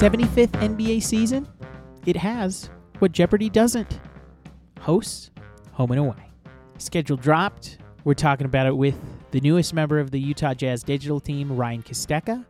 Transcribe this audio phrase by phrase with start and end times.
[0.00, 1.46] 75th NBA season,
[2.06, 4.00] it has what Jeopardy doesn't
[4.80, 5.30] hosts
[5.72, 6.30] home and away.
[6.78, 7.76] Schedule dropped.
[8.04, 8.98] We're talking about it with
[9.30, 12.46] the newest member of the Utah Jazz digital team, Ryan Kostecka,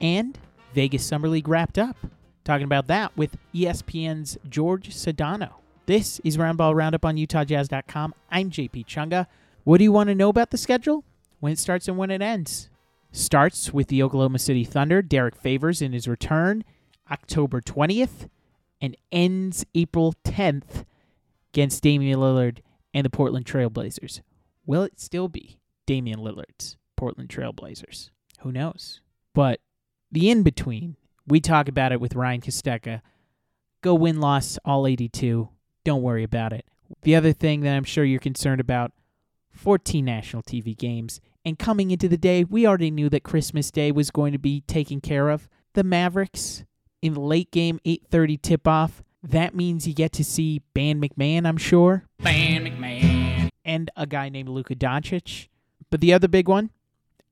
[0.00, 0.38] and
[0.74, 1.96] Vegas Summer League wrapped up.
[2.44, 5.54] Talking about that with ESPN's George Sedano.
[5.86, 8.14] This is Roundball Roundup on UtahJazz.com.
[8.30, 9.26] I'm JP Chunga.
[9.64, 11.02] What do you want to know about the schedule?
[11.40, 12.70] When it starts and when it ends.
[13.10, 16.62] Starts with the Oklahoma City Thunder, Derrick Favors in his return,
[17.10, 18.28] October 20th,
[18.80, 20.84] and ends April 10th
[21.52, 22.58] against Damian Lillard
[22.92, 24.20] and the Portland Trailblazers.
[24.66, 28.10] Will it still be Damian Lillard's Portland Trailblazers?
[28.40, 29.00] Who knows?
[29.34, 29.60] But
[30.10, 30.96] the in between,
[31.26, 33.00] we talk about it with Ryan Kostecka.
[33.82, 35.48] Go win loss all 82.
[35.84, 36.66] Don't worry about it.
[37.02, 38.92] The other thing that I'm sure you're concerned about
[39.50, 41.20] 14 national TV games.
[41.44, 44.62] And coming into the day, we already knew that Christmas Day was going to be
[44.62, 45.48] taken care of.
[45.74, 46.64] The Mavericks
[47.02, 49.02] in the late game 8:30 tip-off.
[49.22, 52.04] That means you get to see Ban McMahon, I'm sure.
[52.18, 53.48] Ban McMahon.
[53.64, 55.48] And a guy named Luka Doncic.
[55.90, 56.70] But the other big one,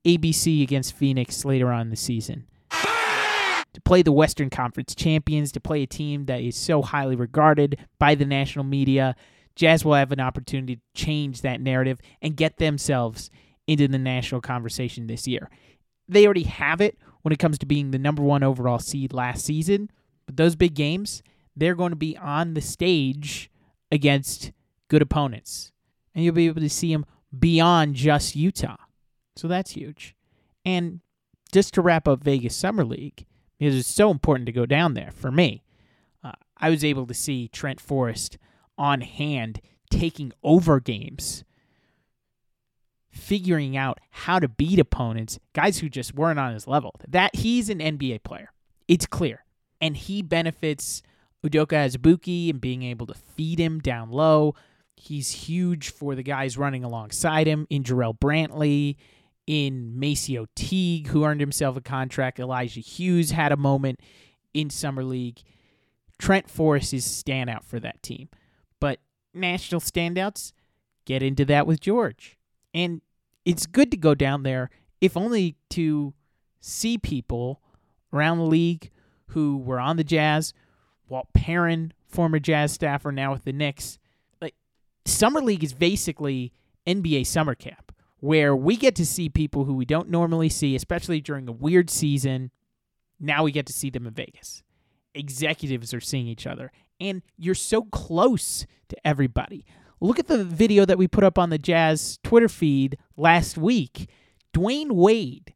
[0.05, 2.47] ABC against Phoenix later on in the season.
[2.71, 7.77] To play the Western Conference champions, to play a team that is so highly regarded
[7.99, 9.15] by the national media,
[9.55, 13.29] Jazz will have an opportunity to change that narrative and get themselves
[13.67, 15.49] into the national conversation this year.
[16.07, 19.43] They already have it when it comes to being the number one overall seed last
[19.43, 19.89] season,
[20.27, 21.23] but those big games,
[21.55, 23.49] they're going to be on the stage
[23.91, 24.51] against
[24.89, 25.71] good opponents.
[26.13, 27.03] And you'll be able to see them
[27.37, 28.75] beyond just Utah.
[29.35, 30.15] So that's huge.
[30.65, 30.99] And
[31.51, 33.25] just to wrap up Vegas Summer League,
[33.57, 35.63] because it's so important to go down there for me,
[36.23, 38.37] uh, I was able to see Trent Forrest
[38.77, 41.43] on hand taking over games,
[43.15, 46.95] figuring out how to beat opponents, guys who just weren't on his level.
[47.07, 48.51] That he's an NBA player.
[48.87, 49.43] It's clear.
[49.81, 51.01] And he benefits
[51.43, 54.55] Udoka Azubuike and being able to feed him down low.
[54.95, 58.95] He's huge for the guys running alongside him in Jarrell Brantley,
[59.47, 62.39] in Macy O'Teague, who earned himself a contract.
[62.39, 63.99] Elijah Hughes had a moment
[64.53, 65.41] in Summer League.
[66.17, 68.29] Trent Forrest is standout for that team.
[68.79, 68.99] But
[69.33, 70.51] national standouts,
[71.05, 72.37] get into that with George.
[72.73, 73.01] And
[73.45, 74.69] it's good to go down there,
[75.01, 76.13] if only to
[76.59, 77.61] see people
[78.11, 78.91] around the league
[79.27, 80.53] who were on the Jazz.
[81.07, 83.99] Walt Perrin, former Jazz staffer, now with the Knicks.
[84.41, 84.55] Like
[85.05, 86.51] Summer League is basically
[86.87, 91.21] NBA summer camp, where we get to see people who we don't normally see, especially
[91.21, 92.49] during a weird season.
[93.19, 94.63] Now we get to see them in Vegas.
[95.13, 99.65] Executives are seeing each other and you're so close to everybody.
[99.99, 104.09] Look at the video that we put up on the Jazz Twitter feed last week.
[104.53, 105.53] Dwyane Wade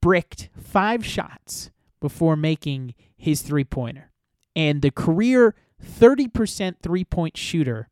[0.00, 1.70] bricked five shots
[2.00, 4.10] before making his three pointer.
[4.56, 7.88] And the career 30% three point shooter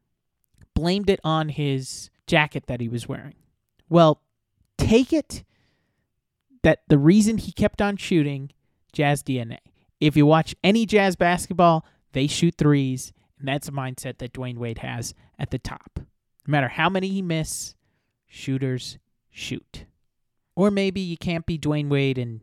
[0.75, 3.35] blamed it on his jacket that he was wearing.
[3.89, 4.23] Well,
[4.77, 5.45] take it
[6.63, 8.53] that the reason he kept on shooting
[8.93, 9.59] Jazz DNA.
[10.01, 14.59] If you watch any Jazz basketball, they shoot threes, and that's a mindset that Dwyane
[14.59, 15.99] Wade has at the top.
[15.99, 17.75] No matter how many he miss,
[18.29, 18.99] shooters
[19.31, 19.87] shoot.
[20.55, 22.41] Or maybe you can't be Dwyane Wade and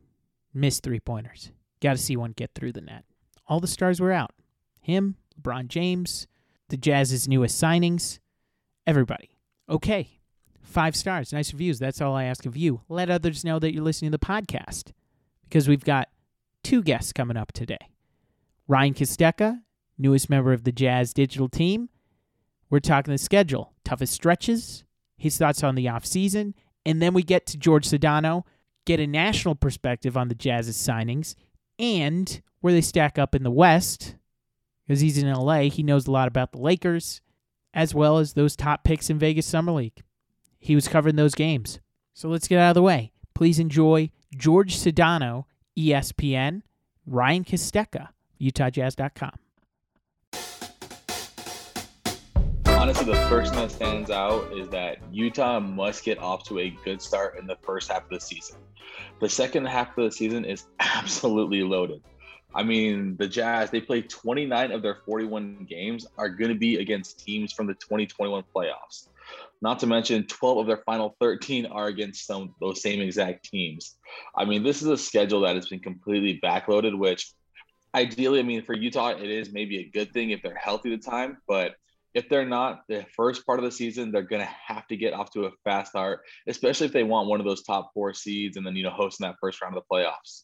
[0.53, 1.51] miss three pointers.
[1.81, 3.05] Got to see one get through the net.
[3.47, 4.31] All the stars were out.
[4.81, 6.27] Him, LeBron James,
[6.69, 8.19] the Jazz's newest signings,
[8.87, 9.37] everybody.
[9.69, 10.19] Okay,
[10.61, 11.79] five stars, nice reviews.
[11.79, 12.81] That's all I ask of you.
[12.89, 14.91] Let others know that you're listening to the podcast
[15.43, 16.09] because we've got
[16.63, 17.89] two guests coming up today.
[18.67, 19.61] Ryan Kostecka,
[19.97, 21.89] newest member of the Jazz digital team.
[22.69, 24.83] We're talking the schedule, toughest stretches,
[25.17, 26.53] his thoughts on the offseason,
[26.85, 28.43] and then we get to George Sedano,
[28.85, 31.35] get a national perspective on the Jazz's signings
[31.79, 34.15] and where they stack up in the West.
[34.85, 37.21] Because he's in LA, he knows a lot about the Lakers,
[37.73, 40.03] as well as those top picks in Vegas Summer League.
[40.59, 41.79] He was covering those games.
[42.13, 43.11] So let's get out of the way.
[43.33, 45.45] Please enjoy George Sedano,
[45.77, 46.61] ESPN,
[47.05, 48.09] Ryan Kostecka,
[48.39, 49.31] UtahJazz.com.
[52.85, 56.69] Honestly, the first thing that stands out is that Utah must get off to a
[56.85, 58.57] good start in the first half of the season.
[59.19, 62.03] The second half of the season is absolutely loaded.
[62.53, 66.75] I mean, the Jazz, they play 29 of their 41 games are going to be
[66.75, 69.07] against teams from the 2021 playoffs.
[69.63, 73.97] Not to mention, 12 of their final 13 are against some those same exact teams.
[74.37, 77.31] I mean, this is a schedule that has been completely backloaded, which
[77.95, 81.01] ideally, I mean, for Utah, it is maybe a good thing if they're healthy the
[81.01, 81.37] time.
[81.47, 81.77] But
[82.15, 85.13] if they're not, the first part of the season, they're going to have to get
[85.13, 88.55] off to a fast start, especially if they want one of those top four seeds
[88.55, 90.43] and then, you know, hosting that first round of the playoffs.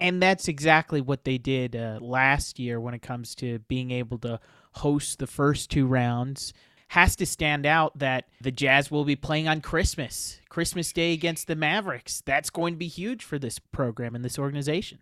[0.00, 4.18] And that's exactly what they did uh, last year when it comes to being able
[4.18, 4.40] to
[4.72, 6.54] host the first two rounds.
[6.90, 11.48] Has to stand out that the Jazz will be playing on Christmas, Christmas Day against
[11.48, 12.22] the Mavericks.
[12.24, 14.98] That's going to be huge for this program and this organization.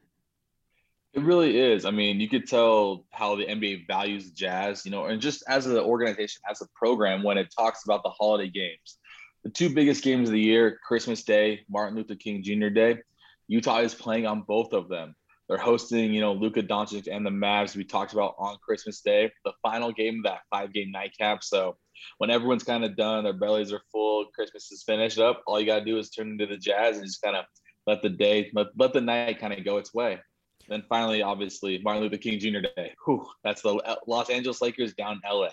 [1.15, 1.85] It really is.
[1.85, 5.45] I mean, you could tell how the NBA values the Jazz, you know, and just
[5.49, 8.99] as an organization, as a program, when it talks about the holiday games,
[9.45, 12.69] the two biggest games of the year, Christmas Day, Martin Luther King Jr.
[12.69, 12.99] Day,
[13.47, 15.15] Utah is playing on both of them.
[15.49, 17.77] They're hosting, you know, Luka Doncic and the Mavs.
[17.77, 21.45] We talked about on Christmas Day, the final game of that five-game nightcap.
[21.45, 21.77] So
[22.19, 25.43] when everyone's kind of done, their bellies are full, Christmas is finished up.
[25.47, 27.45] All you got to do is turn into the Jazz and just kind of
[27.87, 30.19] let the day, let, let the night kind of go its way.
[30.69, 32.61] Then finally, obviously, Martin Luther King Jr.
[32.77, 32.95] Day.
[33.05, 35.49] Whew, that's the uh, Los Angeles Lakers down LA.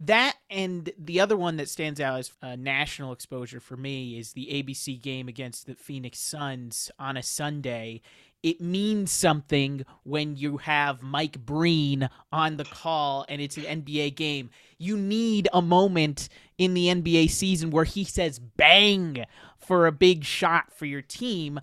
[0.00, 4.32] That and the other one that stands out as a national exposure for me is
[4.32, 8.02] the ABC game against the Phoenix Suns on a Sunday.
[8.40, 14.14] It means something when you have Mike Breen on the call and it's an NBA
[14.14, 14.50] game.
[14.78, 19.24] You need a moment in the NBA season where he says bang
[19.58, 21.58] for a big shot for your team.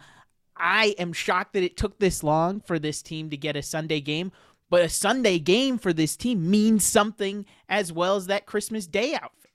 [0.58, 4.00] I am shocked that it took this long for this team to get a Sunday
[4.00, 4.32] game,
[4.70, 9.14] but a Sunday game for this team means something as well as that Christmas Day
[9.14, 9.52] outfit.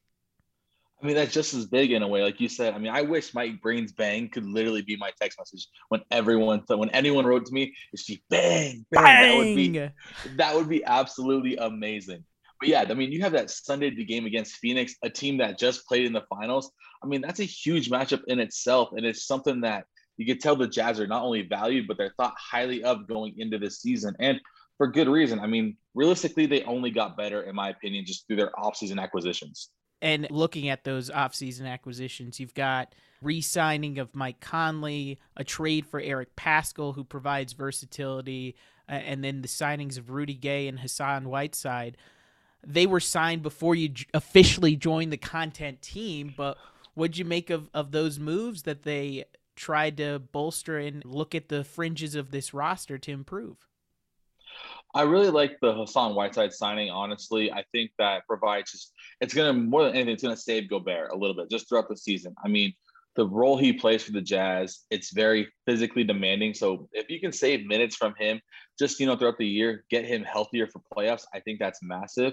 [1.03, 2.75] I mean, that's just as big in a way, like you said.
[2.75, 6.63] I mean, I wish Mike Breen's bang could literally be my text message when everyone,
[6.69, 9.23] when anyone wrote to me, is she bang, bang, bang.
[9.23, 9.91] That would be,
[10.37, 12.23] that would be absolutely amazing.
[12.61, 15.87] But yeah, I mean, you have that Sunday game against Phoenix, a team that just
[15.87, 16.71] played in the finals.
[17.03, 19.87] I mean, that's a huge matchup in itself, and it's something that
[20.21, 23.39] you could tell the Jazz are not only valued, but they're thought highly of going
[23.39, 24.15] into this season.
[24.21, 24.41] And
[24.81, 25.39] for good reason.
[25.41, 29.69] I mean, realistically, they only got better, in my opinion, just through their offseason acquisitions.
[30.01, 36.01] And looking at those offseason acquisitions, you've got re-signing of Mike Conley, a trade for
[36.01, 38.57] Eric Paschall, who provides versatility,
[38.89, 41.99] and then the signings of Rudy Gay and Hassan Whiteside.
[42.67, 46.57] They were signed before you officially joined the content team, but
[46.95, 49.27] what'd you make of, of those moves that they
[49.61, 53.59] tried to bolster and look at the fringes of this roster to improve.
[54.95, 56.91] I really like the Hassan Whiteside signing.
[56.91, 61.13] Honestly, I think that provides just it's gonna more than anything, it's gonna save Gobert
[61.13, 62.35] a little bit just throughout the season.
[62.43, 62.73] I mean,
[63.17, 66.55] the role he plays for the Jazz, it's very physically demanding.
[66.55, 68.41] So if you can save minutes from him,
[68.79, 72.33] just you know throughout the year, get him healthier for playoffs, I think that's massive.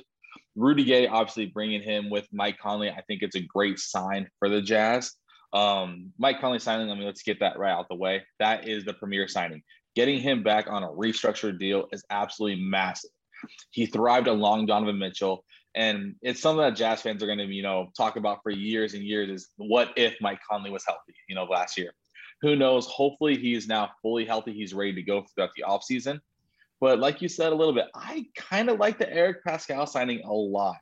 [0.56, 4.48] Rudy Gay, obviously bringing him with Mike Conley, I think it's a great sign for
[4.48, 5.14] the Jazz.
[5.54, 8.24] Um, Mike Conley signing, I mean, let's get that right out the way.
[8.40, 9.64] That is the premier signing.
[9.96, 13.12] Getting him back on a restructured deal is absolutely massive.
[13.72, 15.44] He thrived along Donovan Mitchell.
[15.76, 18.94] And it's something that Jazz fans are going to, you know, talk about for years
[18.94, 21.92] and years is what if Mike Conley was healthy, you know, last year.
[22.42, 22.88] Who knows?
[22.88, 24.54] Hopefully he's now fully healthy.
[24.54, 26.20] He's ready to go throughout the offseason.
[26.80, 30.22] But like you said a little bit, I kind of like the Eric Paschall signing
[30.24, 30.78] a lot.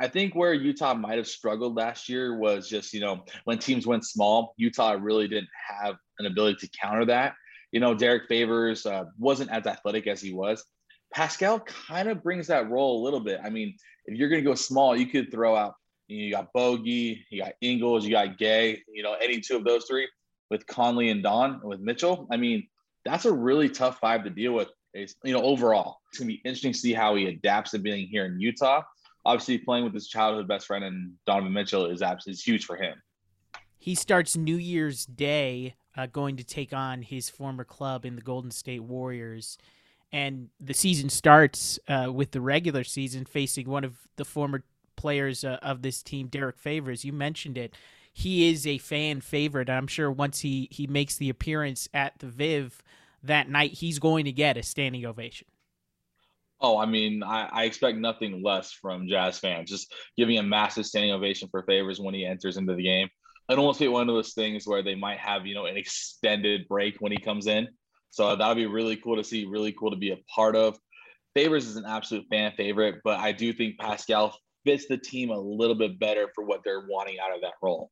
[0.00, 3.86] I think where Utah might have struggled last year was just, you know, when teams
[3.86, 7.34] went small, Utah really didn't have an ability to counter that.
[7.70, 10.64] You know, Derrick Favors uh, wasn't as athletic as he was.
[11.14, 13.40] Paschall kind of brings that role a little bit.
[13.44, 13.76] I mean,
[14.06, 15.74] if you're going to go small, you could throw out,
[16.08, 19.56] you, know, you got Bogey, you got Ingles, you got Gay, you know, any two
[19.56, 20.08] of those three
[20.50, 22.26] with Conley and Don and with Mitchell.
[22.32, 22.66] I mean,
[23.04, 25.98] that's a really tough five to deal with, you know, overall.
[26.10, 28.82] It's going to be interesting to see how he adapts to being here in Utah
[29.24, 33.00] obviously playing with his childhood best friend and Donovan Mitchell is absolutely huge for him.
[33.78, 38.22] He starts New Year's Day uh, going to take on his former club in the
[38.22, 39.58] Golden State Warriors.
[40.12, 44.64] And the season starts uh, with the regular season facing one of the former
[44.96, 47.04] players uh, of this team, Derrick Favors.
[47.04, 47.74] You mentioned it.
[48.12, 49.68] He is a fan favorite.
[49.68, 52.82] I'm sure once he, he makes the appearance at the Viv
[53.24, 55.48] that night, he's going to get a standing ovation.
[56.64, 59.68] Oh, I mean, I, I, expect nothing less from Jazz fans.
[59.68, 63.06] Just giving a massive standing ovation for Favors when he enters into the game.
[63.50, 66.66] I'd almost be one of those things where they might have, you know, an extended
[66.66, 67.68] break when he comes in.
[68.08, 70.78] So that would be really cool to see, really cool to be a part of.
[71.34, 74.32] Favors is an absolute fan favorite, but I do think Paschall
[74.64, 77.90] fits the team a little bit better for what they're wanting out of that role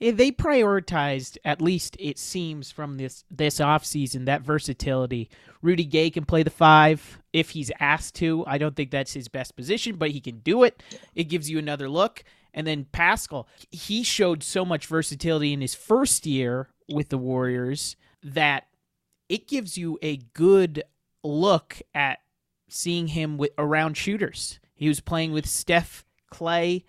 [0.00, 5.30] they prioritized at least it seems from this this offseason that versatility.
[5.60, 8.44] Rudy gay can play the five if he's asked to.
[8.46, 10.82] I don't think that's his best position but he can do it.
[11.14, 12.24] It gives you another look.
[12.54, 17.96] And then Paschall, he showed so much versatility in his first year with the warriors
[18.22, 18.66] that
[19.28, 20.82] it gives you a good
[21.22, 22.18] look at
[22.68, 24.58] seeing him with around shooters.
[24.74, 26.84] He was playing with steph clay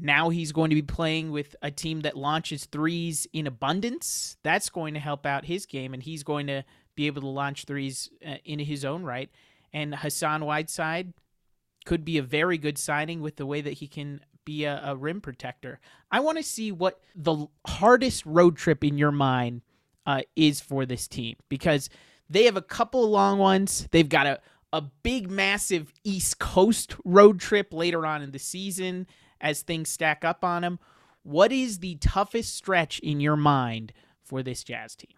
[0.00, 4.36] now he's going to be playing with a team that launches threes in abundance.
[4.42, 6.64] That's going to help out his game, and he's going to
[6.94, 9.30] be able to launch threes uh, in his own right.
[9.72, 11.12] And Hassan Whiteside
[11.84, 14.96] could be a very good signing with the way that he can be a, a
[14.96, 15.80] rim protector.
[16.10, 19.62] I want to see what the hardest road trip in your mind
[20.06, 21.88] uh, is for this team because
[22.28, 23.88] they have a couple long ones.
[23.92, 24.40] They've got a,
[24.72, 29.06] a big, massive East Coast road trip later on in the season
[29.40, 30.78] as things stack up on them.
[31.22, 33.92] What is the toughest stretch in your mind
[34.22, 35.10] for this Jazz team?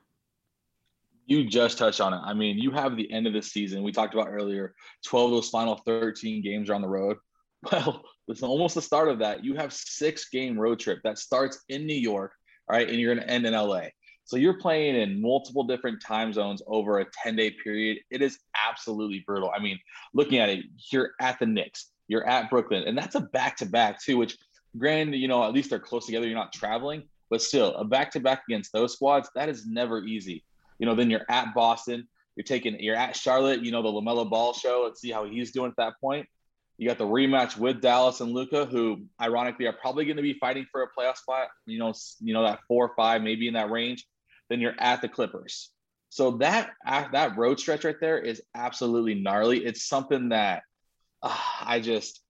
[1.26, 2.20] You just touched on it.
[2.22, 3.82] I mean, you have the end of the season.
[3.82, 4.74] We talked about earlier.
[5.04, 7.16] Twelve of those final thirteen games are on the road.
[7.70, 9.44] Well, it's almost the start of that.
[9.44, 12.32] You have six game road trip that starts in New York,
[12.68, 13.82] all right, and you're going to end in LA.
[14.24, 17.98] So you're playing in multiple different time zones over a 10 day period.
[18.10, 19.52] It is absolutely brutal.
[19.54, 19.78] I mean,
[20.14, 23.66] looking at it, you're at the Knicks, you're at Brooklyn, and that's a back to
[23.66, 24.36] back too, which
[24.76, 26.26] granted, you know, at least they're close together.
[26.26, 30.04] You're not traveling, but still a back to back against those squads, that is never
[30.04, 30.44] easy.
[30.78, 34.28] You know, then you're at Boston, you're taking, you're at Charlotte, you know, the LaMelo
[34.28, 34.82] Ball show.
[34.84, 36.26] Let's see how he's doing at that point.
[36.78, 40.34] You got the rematch with Dallas and Luka, who ironically are probably going to be
[40.34, 41.48] fighting for a playoff spot.
[41.66, 44.06] You know, you know that four or five, maybe in that range.
[44.48, 45.70] Then you're at the Clippers.
[46.08, 49.64] So that that road stretch right there is absolutely gnarly.
[49.64, 50.62] It's something that
[51.22, 52.20] uh, I just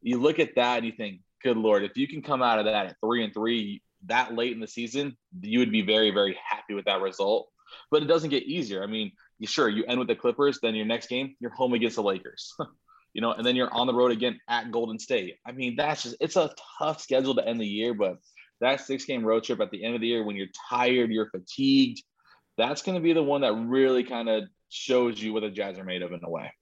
[0.00, 2.64] you look at that and you think, good lord, if you can come out of
[2.66, 6.36] that at three and three that late in the season, you would be very very
[6.48, 7.48] happy with that result.
[7.90, 8.82] But it doesn't get easier.
[8.82, 11.74] I mean, you sure you end with the Clippers, then your next game you're home
[11.74, 12.54] against the Lakers.
[13.14, 15.36] you know, and then you're on the road again at Golden State.
[15.46, 18.18] I mean, that's just it's a tough schedule to end the year, but
[18.60, 21.30] that six game road trip at the end of the year when you're tired, you're
[21.30, 22.02] fatigued,
[22.56, 25.78] that's going to be the one that really kind of shows you what the Jazz
[25.78, 26.52] are made of in a way.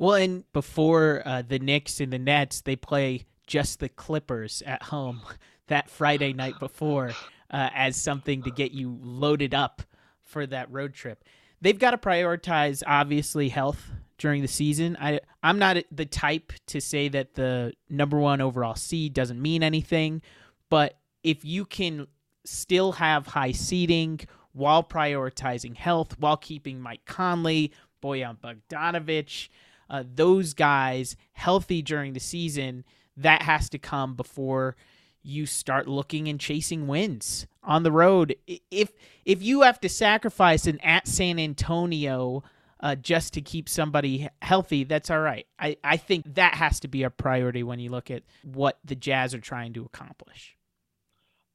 [0.00, 4.82] Well, and before uh, the Knicks and the Nets, they play just the Clippers at
[4.84, 5.20] home
[5.66, 7.10] that Friday night before
[7.50, 9.82] uh, as something to get you loaded up
[10.22, 11.22] for that road trip.
[11.60, 14.96] They've got to prioritize, obviously, health during the season.
[14.98, 19.62] I I'm not the type to say that the number one overall seed doesn't mean
[19.62, 20.22] anything,
[20.70, 22.06] but if you can
[22.46, 24.20] still have high seeding
[24.52, 29.50] while prioritizing health, while keeping Mike Conley, Bojan Bogdanovic,
[29.90, 32.84] uh, those guys healthy during the season,
[33.16, 34.76] that has to come before
[35.22, 38.34] you start looking and chasing wins on the road.
[38.70, 38.92] If
[39.24, 42.42] if you have to sacrifice an at San Antonio
[42.80, 45.46] uh, just to keep somebody healthy, that's all right.
[45.58, 48.94] I, I think that has to be a priority when you look at what the
[48.94, 50.56] Jazz are trying to accomplish.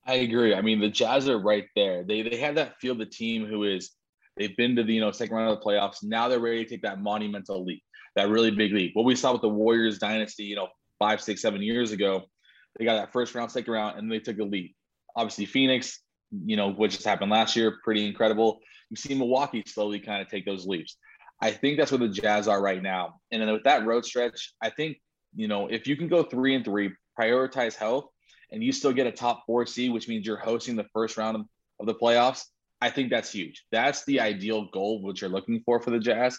[0.06, 0.54] I agree.
[0.54, 2.04] I mean, the Jazz are right there.
[2.04, 3.92] They they have that feel the team who is
[4.38, 6.04] they've been to the you know second round of the playoffs.
[6.04, 7.84] Now they're ready to take that monumental leap,
[8.16, 8.92] that really big leap.
[8.94, 10.68] What we saw with the Warriors dynasty, you know,
[11.00, 12.24] five, six, seven years ago,
[12.78, 14.76] they got that first round, second round, and they took a leap.
[15.16, 16.00] Obviously, Phoenix,
[16.46, 18.60] you know, what just happened last year, pretty incredible.
[18.90, 20.98] You see Milwaukee slowly kind of take those leaps.
[21.42, 23.16] I think that's where the Jazz are right now.
[23.32, 24.98] And then with that road stretch, I think,
[25.36, 28.06] you know, if you can go three and three, prioritize health,
[28.52, 31.36] and you still get a top four seed, which means you're hosting the first round
[31.36, 31.46] of,
[31.86, 32.44] the playoffs,
[32.80, 33.66] I think that's huge.
[33.70, 36.38] That's the ideal goal, which you're looking for for the Jazz.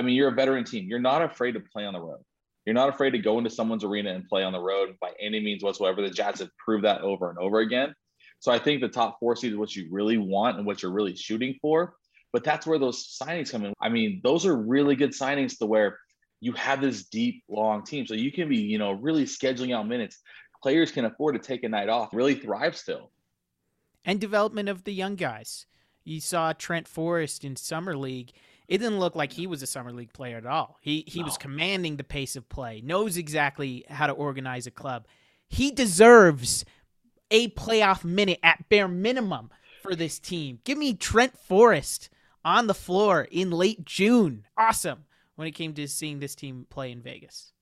[0.00, 0.88] I mean, you're a veteran team.
[0.88, 2.22] You're not afraid to play on the road.
[2.64, 5.40] You're not afraid to go into someone's arena and play on the road by any
[5.40, 6.00] means whatsoever.
[6.00, 7.94] The Jazz have proved that over and over again.
[8.38, 10.90] So I think the top four seed is what you really want and what you're
[10.90, 11.96] really shooting for.
[12.32, 13.74] But that's where those signings come in.
[13.78, 15.98] I mean, those are really good signings to where
[16.40, 18.06] you have this deep, long team.
[18.06, 20.18] So you can be, you know, really scheduling out minutes.
[20.62, 23.10] Players can afford to take a night off, really thrive still.
[24.06, 25.66] And development of the young guys.
[26.04, 28.32] You saw Trent Forrest in Summer League.
[28.70, 30.78] It didn't look like he was a Summer League player at all.
[30.80, 31.24] He he no.
[31.24, 35.08] was commanding the pace of play, knows exactly how to organize a club.
[35.48, 36.64] He deserves
[37.32, 39.50] a playoff minute at bare minimum
[39.82, 40.60] for this team.
[40.62, 42.10] Give me Trent Forrest
[42.44, 44.46] on the floor in late June.
[44.56, 47.52] Awesome when it came to seeing this team play in Vegas.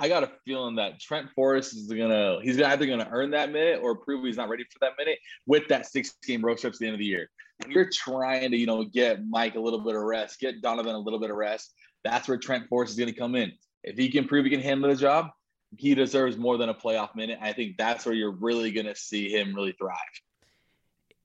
[0.00, 3.80] I got a feeling that Trent Forrest is gonna he's either gonna earn that minute
[3.82, 6.78] or prove he's not ready for that minute with that six game road trip at
[6.78, 7.28] the end of the year.
[7.68, 10.98] You're trying to, you know, get Mike a little bit of rest, get Donovan a
[10.98, 13.52] little bit of rest, that's where Trent Forrest is gonna come in.
[13.82, 15.30] If he can prove he can handle the job,
[15.76, 17.38] he deserves more than a playoff minute.
[17.40, 19.96] I think that's where you're really gonna see him really thrive.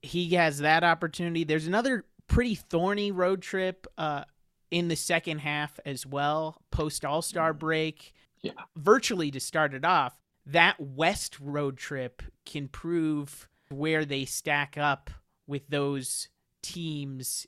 [0.02, 1.44] He has that opportunity.
[1.44, 4.24] There's another pretty thorny road trip uh,
[4.70, 7.58] in the second half as well, post All Star mm.
[7.58, 8.14] break.
[8.42, 8.52] Yeah.
[8.76, 15.10] Virtually to start it off, that West road trip can prove where they stack up
[15.50, 16.28] with those
[16.62, 17.46] teams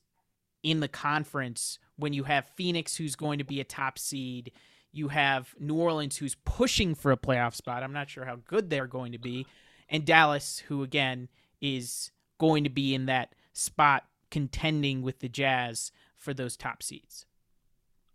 [0.63, 4.53] in the conference when you have Phoenix, who's going to be a top seed.
[4.91, 7.83] You have New Orleans, who's pushing for a playoff spot.
[7.83, 9.47] I'm not sure how good they're going to be.
[9.89, 11.29] And Dallas, who again
[11.61, 17.25] is going to be in that spot contending with the Jazz for those top seeds.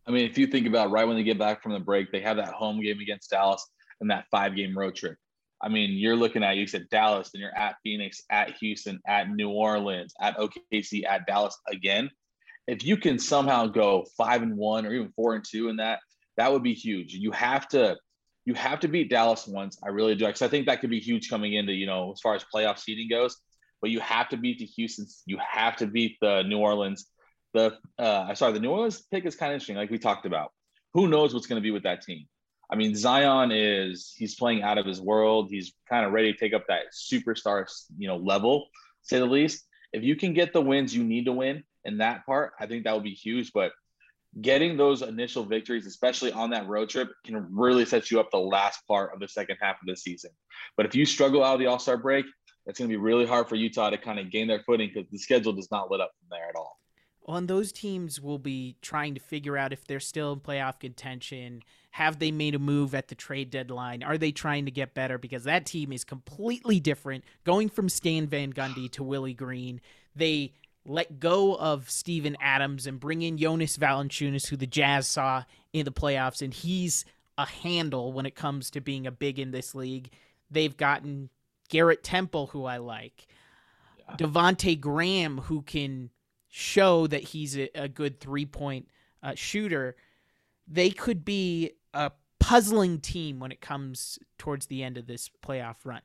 [0.05, 2.21] I mean, if you think about right when they get back from the break, they
[2.21, 3.65] have that home game against Dallas
[4.01, 5.17] and that five game road trip.
[5.61, 9.29] I mean, you're looking at you said Dallas, then you're at Phoenix, at Houston, at
[9.29, 12.09] New Orleans, at OKC, at Dallas again.
[12.67, 15.99] If you can somehow go five and one or even four and two in that,
[16.35, 17.13] that would be huge.
[17.13, 17.97] You have to
[18.45, 19.77] you have to beat Dallas once.
[19.83, 22.21] I really do because I think that could be huge coming into you know as
[22.21, 23.35] far as playoff seeding goes.
[23.81, 25.05] But you have to beat the Houston.
[25.25, 27.07] You have to beat the New Orleans.
[27.53, 30.51] The uh, sorry, the New Orleans pick is kind of interesting, like we talked about.
[30.93, 32.25] Who knows what's going to be with that team?
[32.69, 35.47] I mean, Zion is he's playing out of his world.
[35.49, 37.65] He's kind of ready to take up that superstar,
[37.97, 38.67] you know, level,
[39.03, 39.65] say the least.
[39.93, 42.83] If you can get the wins you need to win in that part, I think
[42.83, 43.53] that would be huge.
[43.53, 43.71] But
[44.41, 48.37] getting those initial victories, especially on that road trip, can really set you up the
[48.37, 50.31] last part of the second half of the season.
[50.75, 52.25] But if you struggle out of the All Star break,
[52.65, 55.09] it's going to be really hard for Utah to kind of gain their footing because
[55.09, 56.77] the schedule does not let up from there at all.
[57.27, 60.79] Well, and those teams will be trying to figure out if they're still in playoff
[60.79, 61.61] contention
[61.97, 64.03] have they made a move at the trade deadline?
[64.03, 65.17] Are they trying to get better?
[65.17, 67.23] Because that team is completely different.
[67.43, 69.81] Going from Stan Van Gundy to Willie Green,
[70.15, 70.53] they
[70.85, 75.43] let go of Steven Adams and bring in Jonas Valanciunas, who the Jazz saw
[75.73, 77.03] in the playoffs, and he's
[77.35, 80.11] a handle when it comes to being a big in this league.
[80.51, 81.31] They've gotten
[81.67, 83.25] Garrett Temple, who I like,
[83.97, 84.17] yeah.
[84.17, 86.11] Devonte Graham, who can
[86.57, 88.87] show that he's a, a good three point
[89.21, 89.95] uh, shooter.
[90.67, 95.75] They could be a puzzling team when it comes towards the end of this playoff
[95.85, 96.01] run.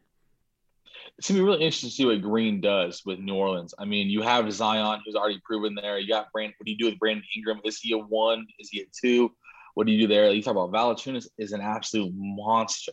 [1.16, 3.74] It's gonna be really interesting to see what Green does with New Orleans.
[3.78, 5.98] I mean, you have Zion, who's already proven there.
[5.98, 6.52] You got Brand.
[6.58, 7.60] What do you do with Brandon Ingram?
[7.64, 8.46] Is he a one?
[8.58, 9.32] Is he a two?
[9.74, 10.30] What do you do there?
[10.30, 12.92] You talk about Valanciunas is an absolute monster.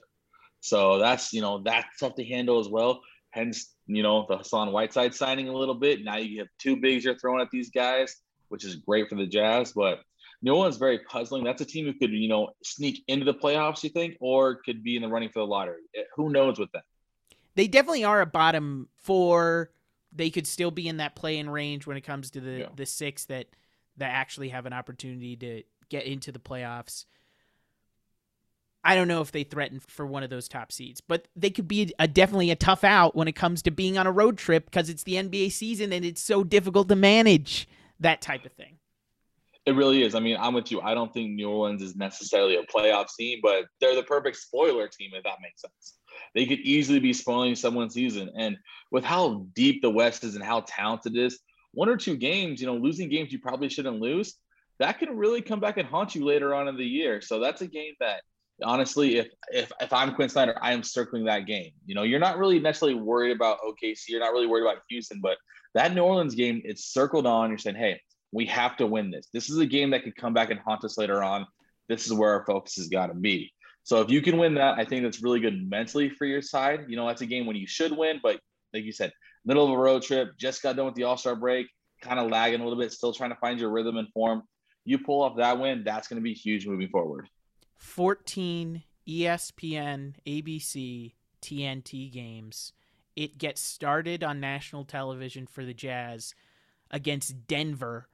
[0.62, 3.02] So that's you know that's tough to handle as well.
[3.32, 6.04] Hence, you know the Hassan Whiteside signing a little bit.
[6.04, 8.16] Now you have two bigs you're throwing at these guys,
[8.50, 9.74] which is great for the Jazz.
[9.74, 10.00] But
[10.42, 11.44] New Orleans very puzzling.
[11.44, 14.84] That's a team who could, you know, sneak into the playoffs, you think, or could
[14.84, 15.82] be in the running for the lottery.
[15.96, 16.82] Eh, who knows with them?
[17.56, 19.72] They definitely are a bottom four.
[20.14, 22.68] They could still be in that play-in range when it comes to the yeah.
[22.76, 23.48] the six that
[23.98, 27.06] that actually have an opportunity to get into the playoffs.
[28.90, 31.68] I don't know if they threaten for one of those top seeds, but they could
[31.68, 34.66] be a, definitely a tough out when it comes to being on a road trip
[34.66, 38.80] because it's the NBA season and it's so difficult to manage that type of thing.
[39.68, 40.16] It really is.
[40.16, 40.82] I mean, I'm with you.
[40.82, 44.88] I don't think New Orleans is necessarily a playoff team, but they're the perfect spoiler
[44.88, 46.00] team, if that makes sense.
[46.34, 48.32] They could easily be spoiling someone's season.
[48.36, 48.58] And
[48.90, 51.38] with how deep the West is and how talented it is,
[51.74, 54.34] one or two games, you know, losing games you probably shouldn't lose,
[54.80, 57.22] that can really come back and haunt you later on in the year.
[57.22, 58.22] So that's a game that
[58.64, 61.72] honestly, if if if I'm Quin Snyder, I am circling that game.
[61.86, 65.20] You know, you're not really necessarily worried about OKC, you're not really worried about Houston,
[65.22, 65.38] but
[65.76, 67.50] that New Orleans game, it's circled on.
[67.50, 69.28] You're saying, hey, we have to win this.
[69.34, 71.46] This is a game that could come back and haunt us later on.
[71.88, 73.52] This is where our focus has got to be.
[73.84, 76.86] So if you can win that, I think that's really good mentally for your side.
[76.88, 78.40] You know, that's a game when you should win, but
[78.74, 79.12] like you said,
[79.46, 81.68] middle of a road trip, just got done with the All Star break,
[82.02, 84.44] kind of lagging a little bit, still trying to find your rhythm and form.
[84.86, 87.28] You pull off that win, that's going to be huge moving forward.
[87.80, 92.74] 14 ESPN, ABC, TNT games.
[93.16, 96.36] It gets started on national television for the Jazz
[96.92, 98.08] against Denver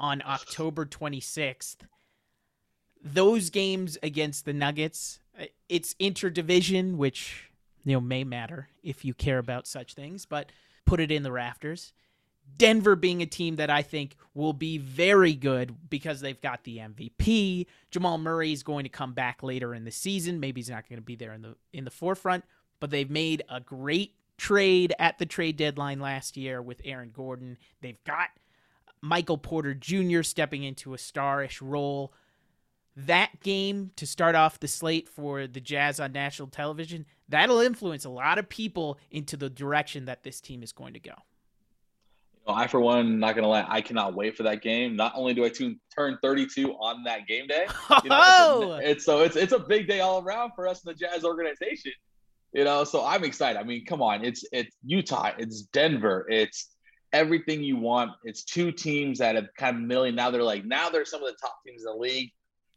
[0.00, 1.76] on October 26th.
[3.02, 7.50] Those games against the Nuggets, uh, it's interdivision, which
[7.84, 10.50] you know may matter if you care about such things, but
[10.84, 11.92] put it in the rafters.
[12.56, 16.78] Denver being a team that I think will be very good because they've got the
[16.78, 17.66] MVP.
[17.90, 20.40] Jamal Murray is going to come back later in the season.
[20.40, 22.44] Maybe he's not going to be there in the in the forefront,
[22.78, 27.58] but they've made a great trade at the trade deadline last year with Aaron Gordon.
[27.82, 28.28] They've got
[29.02, 30.22] Michael Porter Jr.
[30.22, 32.12] stepping into a starish role.
[32.96, 38.04] That game to start off the slate for the Jazz on national television, that'll influence
[38.04, 41.14] a lot of people into the direction that this team is going to go.
[42.46, 44.96] You know, I, for one, not gonna lie, I cannot wait for that game.
[44.96, 47.66] Not only do I tune, turn 32 on that game day,
[48.02, 48.60] you know, oh!
[48.62, 48.90] it's, a, oh!
[48.90, 51.92] it's so it's it's a big day all around for us in the Jazz organization.
[52.52, 53.60] You know, so I'm excited.
[53.60, 56.70] I mean, come on, it's it's Utah, it's Denver, it's
[57.12, 58.12] everything you want.
[58.24, 60.14] It's two teams that have kind of million.
[60.14, 62.30] Now they're like, now they're some of the top teams in the league.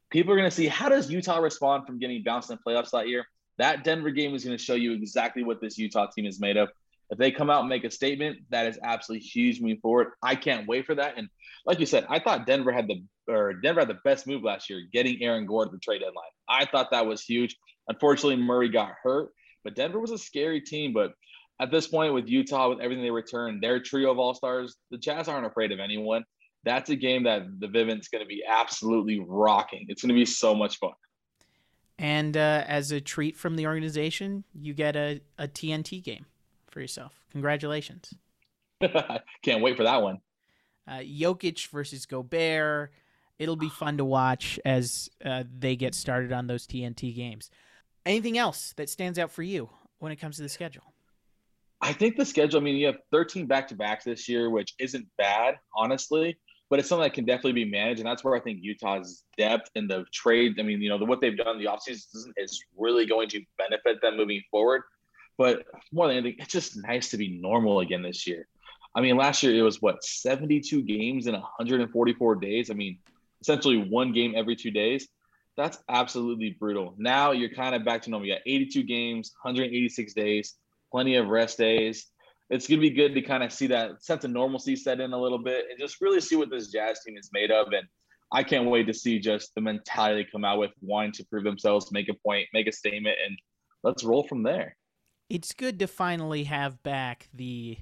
[0.10, 3.08] People are going to see how does Utah respond from getting bounced in playoffs that
[3.08, 3.26] year.
[3.58, 6.58] That Denver game is going to show you exactly what this Utah team is made
[6.58, 6.70] of.
[7.10, 10.08] If they come out and make a statement, that is absolutely huge moving forward.
[10.22, 11.18] I can't wait for that.
[11.18, 11.30] And
[11.66, 14.70] like you said, I thought Denver had the or Denver had the best move last
[14.70, 16.26] year, getting Aaron Gordon at the trade deadline.
[16.50, 17.56] I thought that was huge.
[17.88, 19.30] Unfortunately, Murray got hurt,
[19.64, 20.92] but Denver was a scary team.
[20.92, 21.14] But
[21.62, 24.98] at this point with Utah, with everything they returned, their trio of all stars, the
[24.98, 26.24] Jazz aren't afraid of anyone.
[26.66, 29.86] that's a game that the Vivint's going to be absolutely rocking.
[29.90, 30.94] It's going to be so much fun.
[32.00, 36.26] And uh, as a treat from the organization, you get a, a TNT game
[36.74, 37.14] for yourself.
[37.32, 38.14] Congratulations.
[39.44, 40.20] Can't wait for that one.
[40.88, 42.92] Uh, Jokic versus Gobert.
[43.40, 47.50] It'll be fun to watch as uh, they get started on those TNT games.
[48.06, 50.94] Anything else that stands out for you when it comes to the schedule?
[51.82, 54.74] I think the schedule, I mean, you have 13 back to backs this year, which
[54.80, 56.38] isn't bad, honestly,
[56.70, 58.00] but it's something that can definitely be managed.
[58.00, 61.06] And that's where I think Utah's depth in the trade, I mean, you know, the,
[61.06, 64.84] what they've done in the offseason is really going to benefit them moving forward.
[65.38, 68.48] But more than anything, it's just nice to be normal again this year.
[68.96, 72.70] I mean, last year it was what 72 games in 144 days.
[72.70, 73.00] I mean,
[73.42, 75.08] essentially one game every two days.
[75.58, 76.96] That's absolutely brutal.
[76.98, 78.28] Now you're kind of back to normal.
[78.28, 80.56] You got 82 games, 186 days
[80.94, 82.06] plenty of rest days.
[82.50, 85.12] It's going to be good to kind of see that sense of normalcy set in
[85.12, 87.68] a little bit and just really see what this Jazz team is made of.
[87.74, 87.88] And
[88.32, 91.92] I can't wait to see just the mentality come out with wanting to prove themselves,
[91.92, 93.38] make a point, make a statement, and
[93.84, 94.78] let's roll from there.
[95.34, 97.80] It's good to finally have back the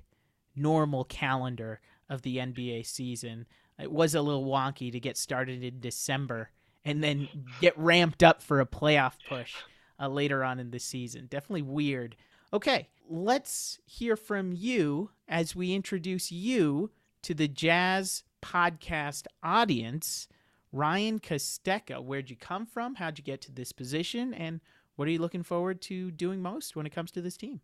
[0.56, 3.46] normal calendar of the NBA season.
[3.78, 6.52] It was a little wonky to get started in December
[6.86, 7.28] and then
[7.60, 9.54] get ramped up for a playoff push
[10.00, 11.28] uh, later on in the season.
[11.30, 12.16] Definitely weird.
[12.54, 16.90] Okay, let's hear from you as we introduce you
[17.22, 20.30] to the Jazz podcast audience.
[20.72, 22.96] Ryan Kostecka, where'd you come from?
[22.96, 24.34] How'd you get to this position?
[24.34, 24.62] And
[24.96, 27.62] what are you looking forward to doing most when it comes to this team?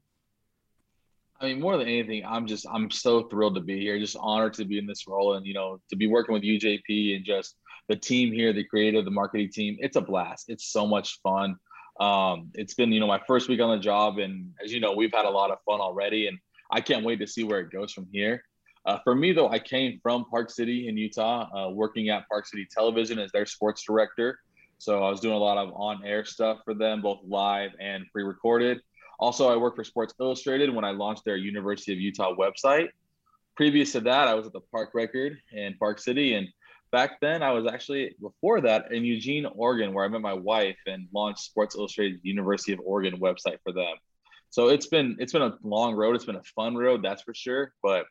[1.39, 3.99] I mean, more than anything, I'm just I'm so thrilled to be here.
[3.99, 7.15] Just honored to be in this role, and you know, to be working with UJP
[7.15, 7.55] and just
[7.87, 9.77] the team here, the creative, the marketing team.
[9.79, 10.49] It's a blast.
[10.49, 11.57] It's so much fun.
[11.99, 14.93] Um, it's been, you know, my first week on the job, and as you know,
[14.93, 16.37] we've had a lot of fun already, and
[16.71, 18.43] I can't wait to see where it goes from here.
[18.85, 22.47] Uh, for me, though, I came from Park City in Utah, uh, working at Park
[22.47, 24.39] City Television as their sports director.
[24.77, 28.79] So I was doing a lot of on-air stuff for them, both live and pre-recorded.
[29.19, 32.89] Also, I worked for Sports Illustrated when I launched their University of Utah website.
[33.55, 36.47] Previous to that, I was at the Park Record in Park City, and
[36.91, 40.77] back then I was actually before that in Eugene, Oregon, where I met my wife
[40.85, 43.95] and launched Sports Illustrated University of Oregon website for them.
[44.51, 46.15] So it's been it's been a long road.
[46.15, 47.73] It's been a fun road, that's for sure.
[47.81, 48.05] But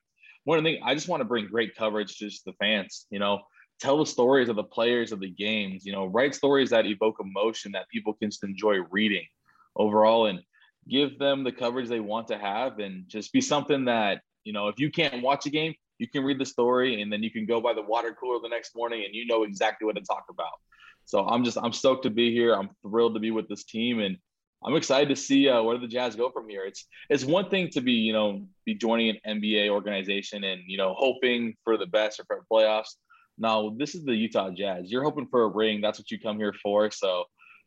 [0.45, 3.07] one thing I just want to bring great coverage to just the fans.
[3.11, 3.41] You know,
[3.81, 5.85] tell the stories of the players of the games.
[5.85, 9.27] You know, write stories that evoke emotion that people can just enjoy reading
[9.75, 10.41] overall, and
[10.89, 14.69] give them the coverage they want to have, and just be something that you know
[14.69, 17.47] if you can't watch a game, you can read the story and then you can
[17.47, 20.25] go by the water cooler the next morning and you know exactly what to talk
[20.31, 20.53] about.
[21.05, 22.55] So I'm just I'm stoked to be here.
[22.55, 24.19] I'm thrilled to be with this team and
[24.65, 26.65] I'm excited to see uh, where the Jazz go from here.
[26.65, 30.79] It's it's one thing to be you know be joining an NBA organization and you
[30.79, 32.97] know hoping for the best or for playoffs.
[33.39, 34.91] Now this is the Utah Jazz.
[34.91, 35.81] You're hoping for a ring.
[35.81, 36.91] That's what you come here for.
[36.91, 37.25] So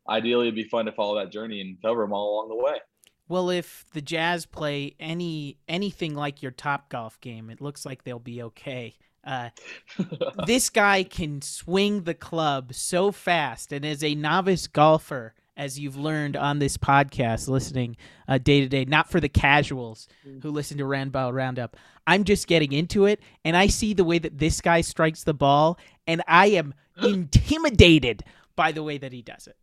[0.08, 2.80] ideally, it'd be fun to follow that journey and cover them all along the way.
[3.28, 8.04] Well, if the Jazz play any anything like your Top Golf game, it looks like
[8.04, 8.96] they'll be okay.
[9.24, 9.50] Uh,
[10.48, 15.98] this guy can swing the club so fast, and as a novice golfer, as you've
[15.98, 20.42] learned on this podcast, listening uh, day to day, not for the casuals mm.
[20.42, 21.78] who listen to Roundball Roundup.
[22.08, 25.34] I'm just getting into it, and I see the way that this guy strikes the
[25.36, 28.24] ball, and I am intimidated
[28.56, 29.58] by the way that he does it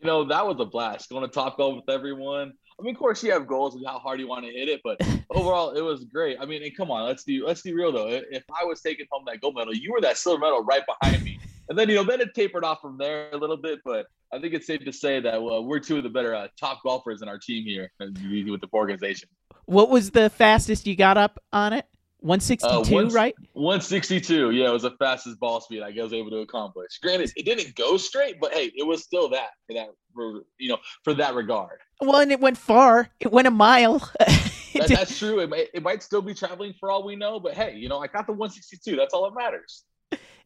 [0.00, 2.52] you know, that was a blast going to Top Golf with everyone.
[2.78, 4.82] I mean, of course, you have goals and how hard you want to hit it,
[4.84, 6.36] but overall, it was great.
[6.40, 8.08] I mean, and come on, let's be let's be real though.
[8.08, 11.24] If I was taking home that gold medal, you were that silver medal right behind
[11.24, 13.80] me, and then you know, then it tapered off from there a little bit.
[13.84, 16.48] But I think it's safe to say that well, we're two of the better uh,
[16.58, 19.28] top golfers in our team here uh, with the organization.
[19.66, 21.86] What was the fastest you got up on it?
[22.20, 23.34] 162, uh, right?
[23.52, 24.50] 162.
[24.50, 26.98] Yeah, it was the fastest ball speed I was able to accomplish.
[27.00, 30.70] Granted, it didn't go straight, but hey, it was still that for that for, you
[30.70, 31.78] know for that regard.
[32.00, 33.10] Well, and it went far.
[33.20, 33.98] It went a mile.
[34.18, 35.40] that, that's true.
[35.40, 37.98] It might, it might still be traveling for all we know, but hey, you know,
[37.98, 38.96] I got the 162.
[38.96, 39.84] That's all that matters.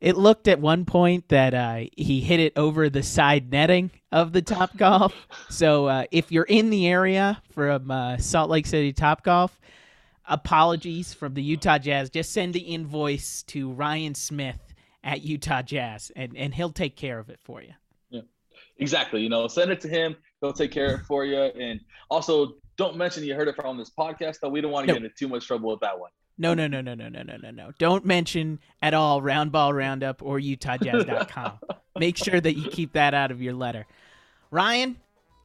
[0.00, 4.32] It looked at one point that uh, he hit it over the side netting of
[4.32, 5.14] the Top Golf.
[5.50, 9.60] So uh, if you're in the area from uh, Salt Lake City Top Golf,
[10.24, 12.08] apologies from the Utah Jazz.
[12.08, 14.58] Just send the invoice to Ryan Smith
[15.04, 17.72] at Utah Jazz, and, and he'll take care of it for you.
[18.08, 18.22] Yeah,
[18.78, 19.20] exactly.
[19.20, 20.16] You know, send it to him.
[20.40, 21.38] He'll take care of it for you.
[21.38, 24.48] And also, don't mention you heard it from this podcast, though.
[24.48, 26.10] We don't want to get into too much trouble with that one.
[26.40, 27.70] No, no, no, no, no, no, no, no, no.
[27.78, 31.58] Don't mention at all Roundball Roundup or UtahJazz.com.
[31.98, 33.86] Make sure that you keep that out of your letter.
[34.50, 34.96] Ryan,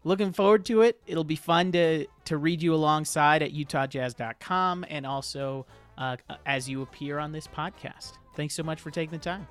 [0.06, 1.02] looking forward to it.
[1.06, 5.66] It'll be fun to to read you alongside at utahjazz.com and also
[5.98, 8.14] uh, as you appear on this podcast.
[8.38, 9.46] Thanks so much for taking the time.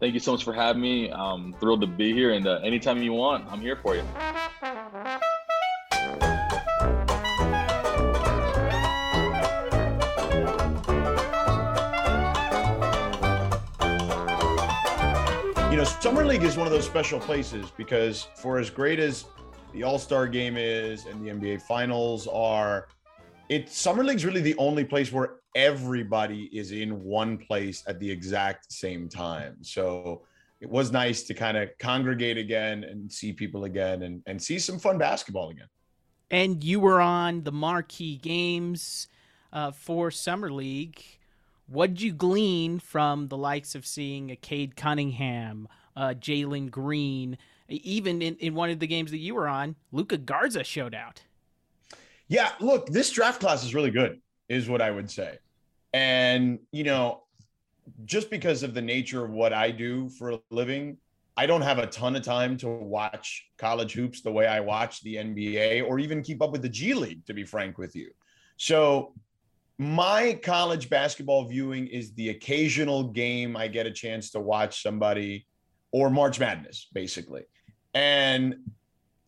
[0.00, 1.12] Thank you so much for having me.
[1.12, 4.02] I'm thrilled to be here, and uh, anytime you want, I'm here for you.
[15.84, 19.26] Know, Summer League is one of those special places because for as great as
[19.72, 22.88] the All Star game is and the NBA Finals are,
[23.48, 28.10] it Summer League's really the only place where everybody is in one place at the
[28.10, 29.56] exact same time.
[29.62, 30.22] So
[30.60, 34.58] it was nice to kind of congregate again and see people again and, and see
[34.58, 35.68] some fun basketball again.
[36.30, 39.08] And you were on the marquee games
[39.52, 41.02] uh, for Summer League.
[41.66, 48.20] What'd you glean from the likes of seeing a Cade Cunningham, uh, Jalen Green, even
[48.20, 51.22] in, in one of the games that you were on, Luka Garza showed out.
[52.28, 55.38] Yeah, look, this draft class is really good, is what I would say.
[55.92, 57.22] And, you know,
[58.04, 60.98] just because of the nature of what I do for a living,
[61.36, 65.02] I don't have a ton of time to watch college hoops the way I watch
[65.02, 68.10] the NBA or even keep up with the G League, to be frank with you.
[68.56, 69.12] So
[69.78, 75.46] my college basketball viewing is the occasional game I get a chance to watch somebody
[75.90, 77.42] or March Madness, basically.
[77.94, 78.56] And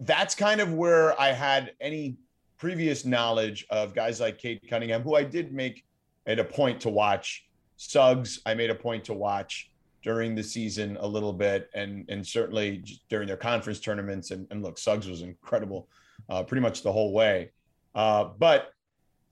[0.00, 2.16] that's kind of where I had any
[2.58, 5.84] previous knowledge of guys like Cade Cunningham, who I did make
[6.26, 7.44] it a point to watch.
[7.76, 9.70] Suggs, I made a point to watch
[10.02, 14.30] during the season a little bit, and and certainly during their conference tournaments.
[14.30, 15.88] And, and look, Suggs was incredible,
[16.28, 17.50] uh, pretty much the whole way.
[17.94, 18.70] Uh, but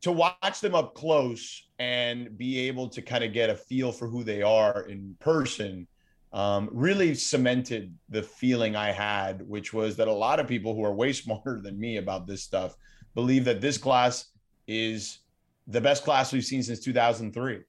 [0.05, 4.07] to watch them up close and be able to kind of get a feel for
[4.07, 5.87] who they are in person
[6.35, 10.85] um, really cemented the feeling I had, which was that a lot of people who
[10.85, 12.77] are way smarter than me about this stuff
[13.15, 14.27] believe that this class
[14.69, 15.21] is
[15.69, 17.61] the best class we've seen since 2003.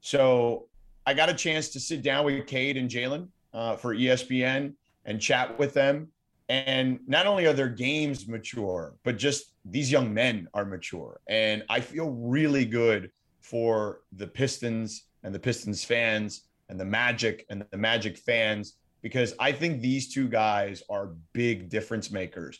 [0.00, 0.68] So
[1.04, 4.74] I got a chance to sit down with Cade and Jalen uh, for ESPN
[5.06, 6.12] and chat with them.
[6.48, 11.20] And not only are their games mature, but just these young men are mature.
[11.28, 17.46] And I feel really good for the Pistons and the Pistons fans and the Magic
[17.50, 22.58] and the Magic fans because I think these two guys are big difference makers.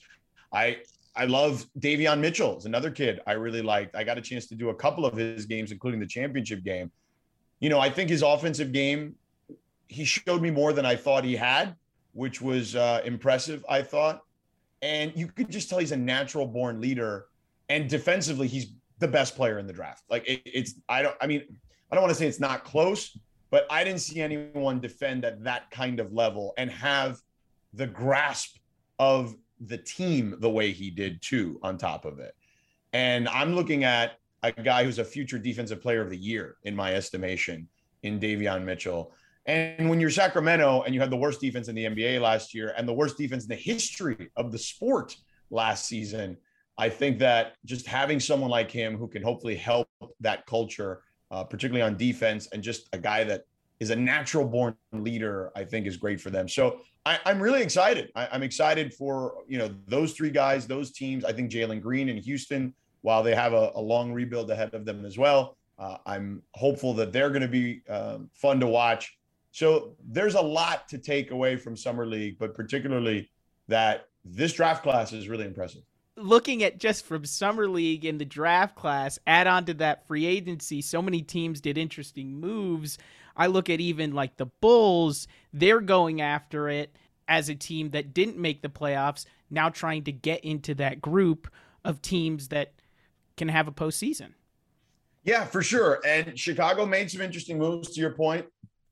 [0.53, 0.79] I
[1.17, 3.97] I love Davion Mitchell is another kid I really liked.
[3.97, 6.91] I got a chance to do a couple of his games, including the championship game.
[7.59, 9.17] You know, I think his offensive game,
[9.89, 11.75] he showed me more than I thought he had
[12.13, 14.23] which was uh, impressive, I thought.
[14.83, 17.27] And you could just tell he's a natural born leader.
[17.69, 20.05] And defensively, he's the best player in the draft.
[20.11, 21.43] Like it, it's, I don't, I mean,
[21.91, 23.19] I don't want to say it's not close,
[23.51, 27.19] but I didn't see anyone defend at that kind of level and have
[27.73, 28.57] the grasp
[28.99, 32.35] of the team the way he did too, on top of it.
[32.93, 36.75] And I'm looking at a guy who's a future defensive player of the year, in
[36.75, 37.69] my estimation,
[38.03, 39.13] in Davion Mitchell.
[39.47, 42.75] And when you're Sacramento and you had the worst defense in the NBA last year
[42.77, 45.17] and the worst defense in the history of the sport
[45.51, 46.37] last season,
[46.79, 49.89] I think that just having someone like him who can hopefully help
[50.21, 53.45] that culture, uh, particularly on defense, and just a guy that
[53.81, 56.49] is a natural born leader, I think is great for them.
[56.49, 58.11] So I, am really excited.
[58.15, 61.25] I, am excited for you know those three guys, those teams.
[61.25, 64.85] I think Jalen Green and Houston, while they have a, a long rebuild ahead of
[64.85, 69.17] them as well, uh, I'm hopeful that they're going to be um, fun to watch.
[69.53, 73.31] So there's a lot to take away from Summer League, but particularly
[73.69, 75.83] that this draft class is really impressive.
[76.17, 80.27] Looking at just from Summer League and the draft class, add on to that free
[80.27, 82.99] agency, so many teams did interesting moves.
[83.37, 86.95] I look at even like the Bulls, they're going after it
[87.27, 91.49] as a team that didn't make the playoffs, now trying to get into that group
[91.85, 92.75] of teams that
[93.37, 94.35] can have a postseason.
[95.23, 96.01] Yeah, for sure.
[96.07, 98.47] And Chicago made some interesting moves to your point.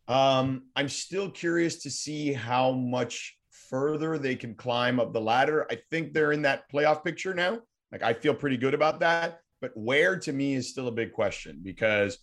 [0.08, 5.66] Um, I'm still curious to see how much further they can climb up the ladder.
[5.70, 7.58] I think they're in that playoff picture now.
[7.92, 9.40] Like I feel pretty good about that.
[9.60, 12.18] But where to me is still a big question because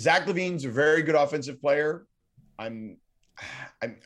[0.00, 2.06] Zach LaVine's a very good offensive player.
[2.58, 2.96] I'm,
[3.82, 3.98] I'm,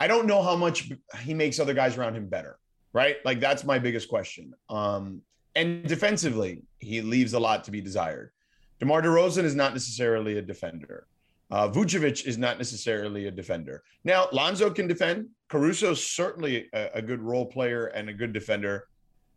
[0.00, 2.58] I don't know how much he makes other guys around him better,
[2.92, 3.16] right?
[3.24, 4.54] Like that's my biggest question.
[4.68, 5.22] Um,
[5.54, 8.32] and defensively, he leaves a lot to be desired.
[8.80, 11.06] DeMar DeRozan is not necessarily a defender.
[11.52, 13.82] Uh, Vucevic is not necessarily a defender.
[14.04, 15.28] Now, Lonzo can defend.
[15.50, 18.88] Caruso is certainly a, a, good role player and a good defender,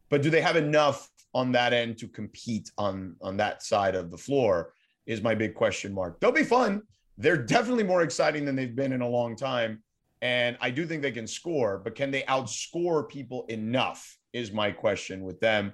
[0.10, 4.12] but do they have enough on that end to compete on on that side of
[4.12, 4.72] the floor?
[5.08, 6.22] Is my big question mark.
[6.22, 6.84] They'll be fun.
[7.18, 9.84] They're definitely more exciting than they've been in a long time,
[10.22, 11.82] and I do think they can score.
[11.84, 14.18] But can they outscore people enough?
[14.32, 15.74] Is my question with them.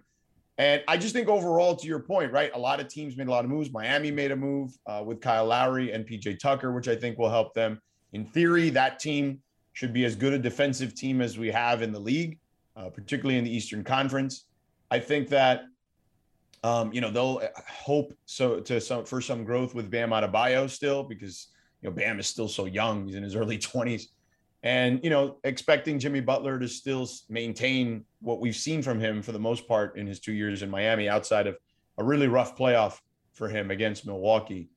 [0.62, 2.52] And I just think overall, to your point, right?
[2.54, 3.72] A lot of teams made a lot of moves.
[3.72, 7.32] Miami made a move uh, with Kyle Lowry and PJ Tucker, which I think will
[7.32, 7.82] help them.
[8.14, 9.42] In theory, that team
[9.74, 12.38] should be as good a defensive team as we have in the league,
[12.76, 14.46] uh, particularly in the Eastern Conference.
[14.92, 15.64] I think that
[16.64, 20.70] um, you know they'll uh, hope so to some for some growth with Bam Adebayo
[20.70, 21.48] still because
[21.82, 24.10] you know Bam is still so young; he's in his early twenties,
[24.64, 29.32] and you know expecting Jimmy Butler to still maintain what we've seen from him for
[29.32, 31.58] the most part in his two years in Miami, outside of
[31.98, 33.00] a really rough playoff
[33.34, 34.70] for him against Milwaukee.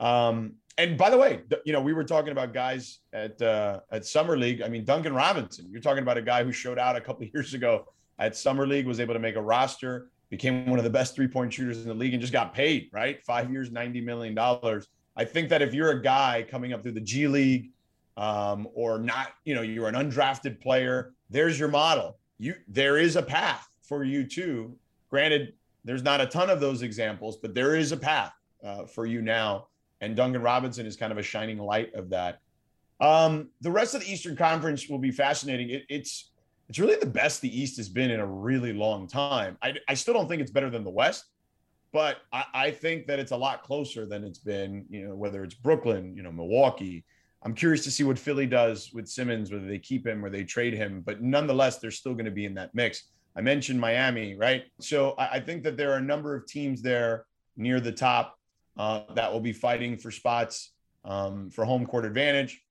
[0.00, 4.06] Um, and by the way, you know, we were talking about guys at uh, at
[4.06, 4.62] summer league.
[4.62, 5.68] I mean, Duncan Robinson.
[5.70, 8.86] You're talking about a guy who showed out a couple years ago at summer league,
[8.86, 11.88] was able to make a roster, became one of the best three point shooters in
[11.88, 12.88] the league, and just got paid.
[12.92, 14.88] Right, five years, ninety million dollars.
[15.14, 17.71] I think that if you're a guy coming up through the G League,
[18.16, 22.18] um, or not, you know, you're an undrafted player, there's your model.
[22.38, 24.76] You there is a path for you too.
[25.10, 28.32] Granted, there's not a ton of those examples, but there is a path
[28.64, 29.66] uh, for you now
[30.02, 32.40] and Duncan Robinson is kind of a shining light of that.
[33.00, 35.70] Um, the rest of the Eastern Conference will be fascinating.
[35.70, 36.30] It, it's
[36.68, 39.56] it's really the best the East has been in a really long time.
[39.62, 41.26] I, I still don't think it's better than the West,
[41.92, 44.84] but I, I think that it's a lot closer than it's been.
[44.90, 47.04] You know, whether it's Brooklyn, you know, Milwaukee.
[47.44, 50.44] I'm curious to see what Philly does with Simmons, whether they keep him or they
[50.44, 51.02] trade him.
[51.04, 53.04] But nonetheless, they're still going to be in that mix.
[53.34, 54.64] I mentioned Miami, right?
[54.80, 57.26] So I, think that there are a number of teams there
[57.56, 58.38] near the top
[58.76, 60.72] uh, that will be fighting for spots
[61.04, 62.62] um, for home court advantage.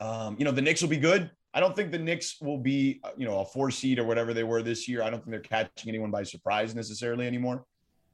[0.00, 1.30] Um, you know, the Knicks will be good.
[1.52, 4.32] I don't think the Knicks will be, uh, you know, a four seed or whatever
[4.32, 5.02] they were this year.
[5.02, 7.64] I don't think they're catching anyone by surprise necessarily anymore.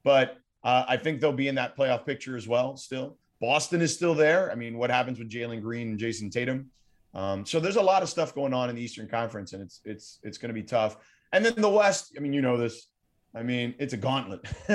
[0.03, 2.75] But uh, I think they'll be in that playoff picture as well.
[2.75, 4.51] Still, Boston is still there.
[4.51, 6.69] I mean, what happens with Jalen Green and Jayson Tatum?
[7.13, 9.81] Um, so there's a lot of stuff going on in the Eastern Conference, and it's
[9.83, 10.97] it's it's going to be tough.
[11.33, 12.13] And then the West.
[12.15, 12.87] I mean, you know this.
[13.33, 14.45] I mean, it's a gauntlet.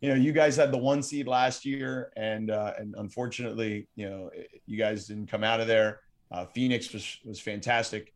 [0.00, 4.08] you know, you guys had the one seed last year, and uh, and unfortunately, you
[4.08, 4.30] know,
[4.66, 6.00] you guys didn't come out of there.
[6.30, 8.14] Uh, Phoenix was was fantastic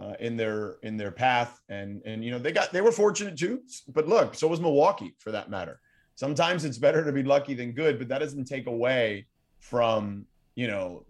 [0.00, 3.36] uh, in their in their path, and and you know they got they were fortunate
[3.36, 3.60] too.
[3.88, 5.80] But look, so was Milwaukee for that matter.
[6.20, 9.24] Sometimes it's better to be lucky than good, but that doesn't take away
[9.58, 11.06] from you know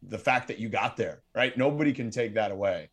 [0.00, 1.58] the fact that you got there, right?
[1.58, 2.90] Nobody can take that away.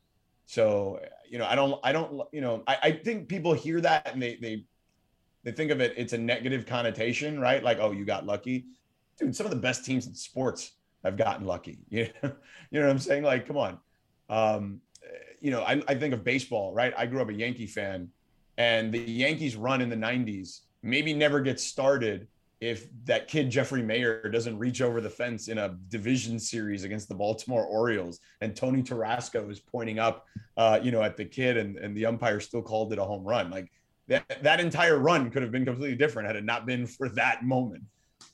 [0.47, 4.11] So you know, I don't, I don't, you know, I, I think people hear that
[4.11, 4.65] and they, they,
[5.43, 7.63] they think of it, it's a negative connotation, right?
[7.63, 8.65] Like, oh, you got lucky.
[9.19, 10.71] Dude, some of the best teams in sports
[11.05, 11.77] have gotten lucky.
[11.89, 12.33] You know,
[12.71, 13.21] you know what I'm saying?
[13.21, 13.77] Like, come on.
[14.31, 14.81] Um,
[15.41, 16.91] you know, I, I think of baseball, right?
[16.97, 18.09] I grew up a Yankee fan
[18.57, 22.27] and the Yankees run in the 90s maybe never gets started
[22.61, 27.09] if that kid Jeffrey Maier doesn't reach over the fence in a division series against
[27.09, 31.57] the Baltimore Orioles, and Tony Tarasco is pointing up, uh, you know, at the kid,
[31.57, 33.49] and, and the umpire still called it a home run.
[33.49, 33.71] Like
[34.07, 37.43] that, that entire run could have been completely different had it not been for that
[37.43, 37.83] moment.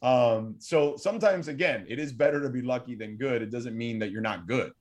[0.02, 3.42] Um, so sometimes, again, it is better to be lucky than good.
[3.42, 4.74] It doesn't mean that you're not good.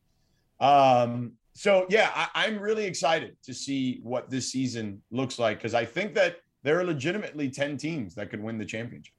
[0.58, 5.74] Um, so yeah, I, I'm really excited to see what this season looks like because
[5.74, 9.14] I think that there are legitimately 10 teams that could win the championship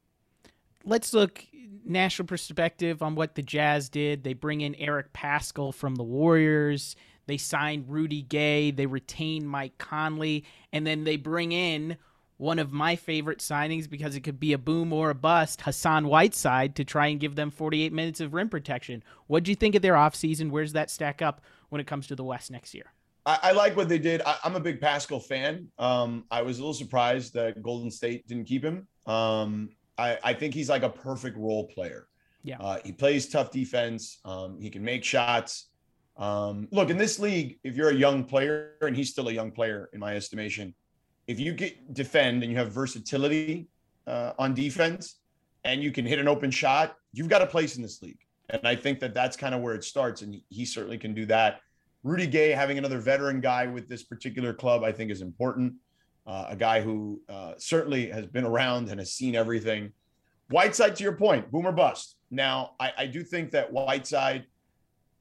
[0.88, 1.46] let's look
[1.86, 4.24] national perspective on what the Jazz did.
[4.24, 6.96] They bring in Eric Paschall from the Warriors.
[7.28, 8.72] They signed Rudy Gay.
[8.72, 11.98] They retain Mike Conley, and then they bring in
[12.38, 16.08] one of my favorite signings because it could be a boom or a bust, Hassan
[16.08, 19.04] Whiteside, to try and give them 48 minutes of rim protection.
[19.26, 20.52] What do you think of their offseason?
[20.52, 22.94] Where's that stack up when it comes to the West next year?
[23.28, 24.22] I, I like what they did.
[24.26, 25.68] I, am a big Paschall fan.
[25.78, 28.88] Um, I was a little surprised that Golden State didn't keep him.
[29.06, 32.08] Um, I, I think he's like a perfect role player.
[32.44, 32.58] Yeah.
[32.60, 34.20] Uh, he plays tough defense.
[34.24, 35.70] Um, he can make shots.
[36.16, 39.52] Um, look, in this league, if you're a young player, and he's still a young
[39.52, 40.74] player in my estimation,
[41.28, 43.68] if you get defend and you have versatility
[44.08, 45.20] uh, on defense
[45.66, 48.20] and you can hit an open shot, you've got a place in this league.
[48.50, 50.22] And I think that that's kind of where it starts.
[50.22, 51.60] And he, he certainly can do that.
[52.04, 55.74] Rudy Gay having another veteran guy with this particular club, I think is important
[56.28, 59.94] uh, a guy who uh, certainly has been around and has seen everything.
[60.50, 62.18] Whiteside, to your point, boomer bust.
[62.30, 64.46] Now, I, I do think that Whiteside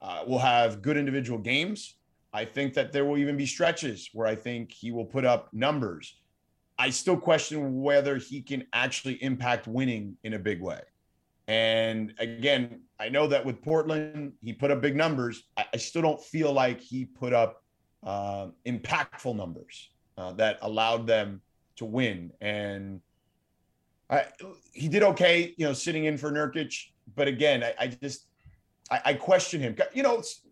[0.03, 1.97] uh, will have good individual games.
[2.33, 5.49] I think that there will even be stretches where I think he will put up
[5.53, 6.19] numbers.
[6.79, 10.81] I still question whether he can actually impact winning in a big way.
[11.49, 15.45] And again, I know that with Portland, he put up big numbers.
[15.57, 17.63] I, I still don't feel like he put up
[18.03, 21.41] uh, impactful numbers uh, that allowed them
[21.77, 22.33] to win.
[22.41, 23.01] And
[24.09, 24.27] I,
[24.73, 26.75] he did okay, you know, sitting in for Nurkic.
[27.15, 28.27] But again, I, I just
[28.91, 29.77] I, I, question him.
[29.93, 30.43] You know, it's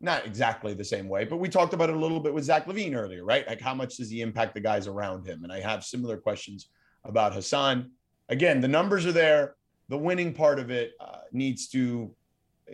[0.00, 2.66] not exactly the same way, but we talked about it a little bit with Zach
[2.66, 3.46] LaVine earlier, right?
[3.46, 5.44] Like how much does he impact the guys around him?
[5.44, 6.68] And I have similar questions
[7.04, 7.90] about Hassan.
[8.28, 9.56] Again, the numbers are there.
[9.90, 12.14] The winning part of it uh, needs to,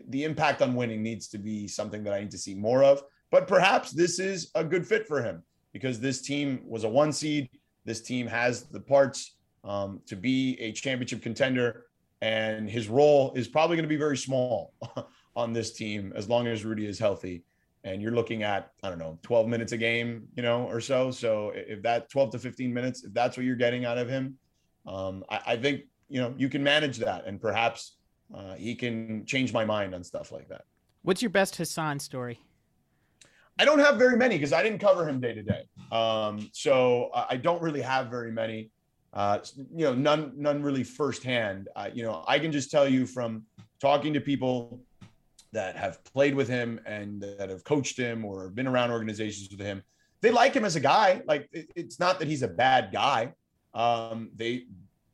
[0.09, 3.03] the impact on winning needs to be something that I need to see more of.
[3.31, 5.43] But perhaps this is a good fit for him
[5.73, 7.49] because this team was a one seed.
[7.87, 11.87] This team has the parts um, to be a championship contender,
[12.21, 14.75] and his role is probably going to be very small
[15.37, 17.45] on this team as long as Rudy is healthy.
[17.85, 21.11] And you're looking at, I don't know, 12 minutes a game, you know, or so.
[21.11, 24.37] So if that 12 to 15 minutes, if that's what you're getting out of him,
[24.87, 27.27] um, I, I, think, you know, you can manage that.
[27.27, 27.97] And perhaps
[28.35, 30.63] uh, he can change my mind on stuff like that.
[31.03, 32.41] What's your best Hassan story?
[33.59, 35.63] I don't have very many because I didn't cover him day to day.
[35.91, 38.71] Um, so I don't really have very many.
[39.13, 39.39] Uh,
[39.75, 41.69] you know, none none really firsthand.
[41.75, 43.45] Uh, you know, I can just tell you from
[43.81, 44.81] talking to people
[45.53, 49.61] that have played with him and that have coached him or been around organizations with
[49.61, 49.83] him.
[50.21, 51.23] They like him as a guy.
[51.27, 53.33] Like it, it's not that he's a bad guy.
[53.73, 54.67] Um, they,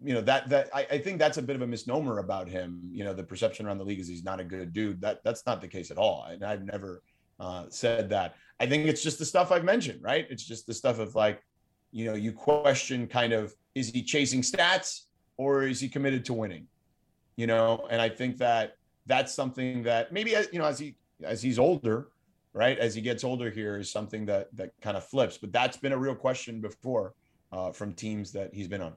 [0.04, 2.80] you know, that that I, I think that's a bit of a misnomer about him.
[2.92, 5.00] You know, the perception around the league is he's not a good dude.
[5.00, 6.26] That that's not the case at all.
[6.28, 7.02] And I've never
[7.38, 8.34] uh, said that.
[8.60, 10.26] I think it's just the stuff I've mentioned, right?
[10.30, 11.42] It's just the stuff of like,
[11.90, 15.02] you know, you question kind of is he chasing stats
[15.36, 16.66] or is he committed to winning?
[17.36, 18.76] You know, and I think that
[19.06, 22.08] that's something that maybe you know as he as he's older,
[22.52, 22.78] right?
[22.78, 25.38] As he gets older here is something that that kind of flips.
[25.38, 27.14] But that's been a real question before
[27.52, 28.94] uh, from teams that he's been on.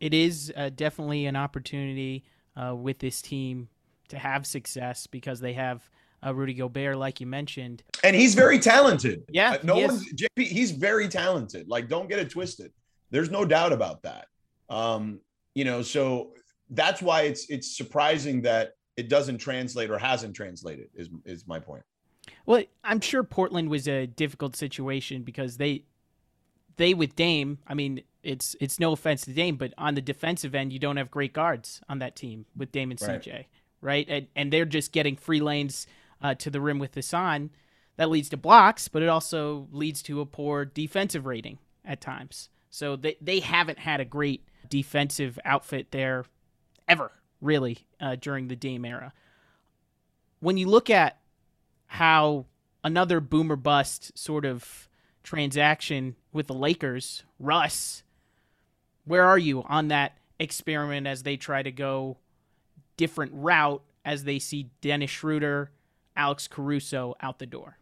[0.00, 2.24] It is uh, definitely an opportunity
[2.56, 3.68] uh, with this team
[4.08, 5.88] to have success because they have
[6.24, 9.24] uh, Rudy Gobert, like you mentioned, and he's very talented.
[9.28, 10.00] Yeah, no one.
[10.14, 11.68] JP, he's very talented.
[11.68, 12.72] Like, don't get it twisted.
[13.10, 14.26] There's no doubt about that.
[14.68, 15.20] Um,
[15.54, 16.32] you know, so
[16.70, 20.88] that's why it's it's surprising that it doesn't translate or hasn't translated.
[20.94, 21.82] Is is my point.
[22.46, 25.84] Well, I'm sure Portland was a difficult situation because they
[26.76, 27.58] they with Dame.
[27.66, 30.96] I mean, it's it's no offense to Dame, but on the defensive end, you don't
[30.96, 33.46] have great guards on that team with Dame and CJ, right?
[33.80, 34.06] right?
[34.08, 35.86] And, and they're just getting free lanes
[36.22, 37.50] uh, to the rim with Hassan.
[37.96, 42.48] That leads to blocks, but it also leads to a poor defensive rating at times.
[42.70, 46.24] So they, they haven't had a great defensive outfit there
[46.88, 49.12] ever, really, uh, during the Dame era.
[50.40, 51.20] When you look at
[51.86, 52.46] how
[52.82, 54.88] another boomer bust sort of
[55.22, 58.03] transaction with the Lakers, Russ,
[59.04, 62.16] where are you on that experiment as they try to go
[62.96, 65.70] different route as they see Dennis Schroeder
[66.16, 67.78] Alex Caruso out the door?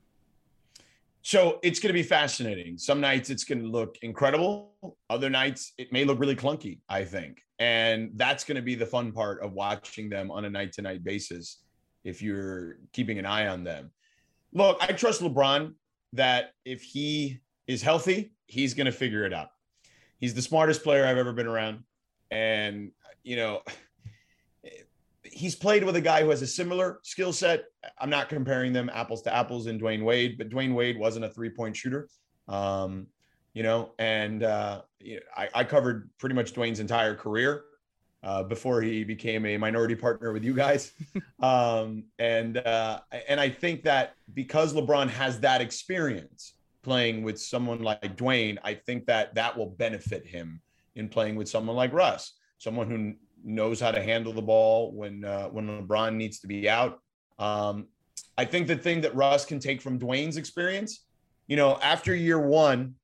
[1.23, 2.77] So it's going to be fascinating.
[2.79, 4.73] Some nights it's going to look incredible.
[5.09, 7.43] Other nights it may look really clunky, I think.
[7.61, 10.83] And that's going to be the fun part of watching them on a night to
[10.83, 11.59] night basis
[12.03, 13.93] if you're keeping an eye on them.
[14.53, 15.75] Look, I trust LeBron
[16.15, 19.49] that if he is healthy, he's going to figure it out.
[20.23, 21.83] He's the smartest player I've ever been around.
[22.31, 22.93] And,
[23.25, 23.63] you know,
[25.25, 27.65] he's played with a guy who has a similar skill set.
[27.99, 31.29] I'm not comparing them apples to apples in Dwyane Wade, but Dwyane Wade wasn't a
[31.29, 32.09] three point shooter.
[32.47, 33.09] Um,
[33.53, 37.65] you know, and uh, you know, I, I, covered pretty much Dwyane's entire career
[38.23, 40.93] uh, before he became a minority partner with you guys.
[41.43, 47.81] um, and uh, and I think that because LeBron has that experience playing with someone
[47.83, 50.61] like Dwyane, I think that that will benefit him
[50.95, 53.15] in playing with someone like Russ, someone who
[53.45, 57.01] knows how to handle the ball when uh, when LeBron needs to be out.
[57.39, 57.87] Um,
[58.37, 61.05] I think the thing that Russ can take from Dwyane's experience,
[61.47, 62.95] you know, after year one,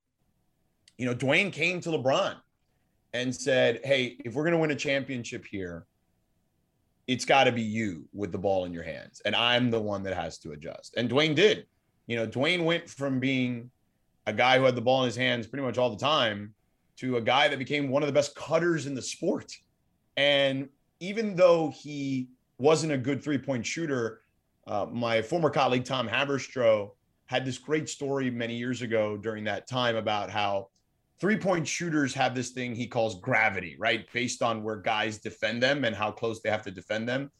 [0.97, 2.37] you know, Dwyane came to LeBron
[3.13, 5.87] and said, "Hey, if we're going to win a championship here,
[7.07, 10.03] it's got to be you with the ball in your hands, and I'm the one
[10.05, 11.67] that has to adjust." And Dwyane did.
[12.09, 13.71] You know, Dwyane went from being
[14.27, 16.55] a guy who had the ball in his hands pretty much all the time
[16.97, 19.53] to a guy that became one of the best cutters in the sport.
[20.17, 22.29] And even though he
[22.59, 24.23] wasn't a good three point shooter,
[24.67, 26.91] uh, my former colleague Tom Haberstroh
[27.27, 30.69] had this great story many years ago during that time about how
[31.21, 34.11] three point shooters have this thing he calls gravity, right?
[34.13, 37.31] Based on where guys defend them and how close they have to defend them.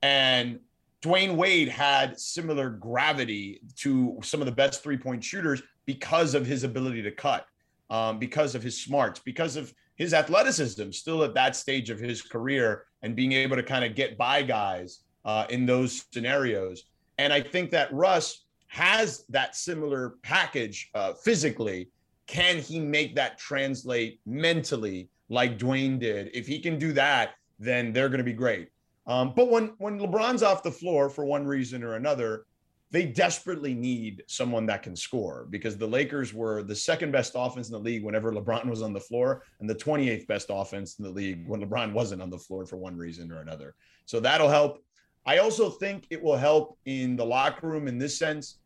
[0.00, 0.60] And
[1.02, 6.46] Dwyane Wade had similar gravity to some of the best three point shooters because of
[6.46, 7.46] his ability to cut,
[7.90, 12.22] um, because of his smarts, because of his athleticism still at that stage of his
[12.22, 16.84] career and being able to kind of get by guys uh, in those scenarios.
[17.18, 21.90] And I think that Russ has that similar package uh, physically.
[22.26, 26.30] Can he make that translate mentally like Dwyane did?
[26.32, 28.71] If he can do that, then they're going to be great.
[29.06, 32.46] Um, but when when LeBron's off the floor for one reason or another,
[32.92, 37.68] they desperately need someone that can score because the Lakers were the second best offense
[37.68, 41.04] in the league whenever LeBron was on the floor and the 28th best offense in
[41.04, 43.74] the league when LeBron wasn't on the floor for one reason or another.
[44.04, 44.84] So that'll help.
[45.24, 48.58] I also think it will help in the locker room in this sense.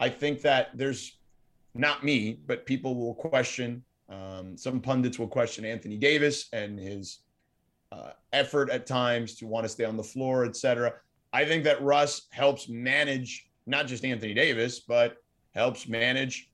[0.00, 1.18] I think that there's
[1.74, 7.18] not me, but people will question, um, some pundits will question Anthony Davis and his
[7.94, 10.94] uh, effort at times to want to stay on the floor, etc.
[11.32, 15.16] I think that Russ helps manage not just Anthony Davis, but
[15.54, 16.50] helps manage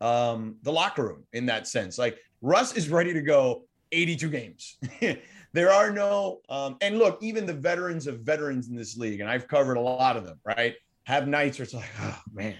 [0.00, 1.98] um, the locker room in that sense.
[1.98, 4.78] Like Russ is ready to go 82 games.
[5.52, 9.28] there are no, um, and look, even the veterans of veterans in this league, and
[9.28, 10.74] I've covered a lot of them, right?
[11.04, 12.56] Have nights where it's like, oh man,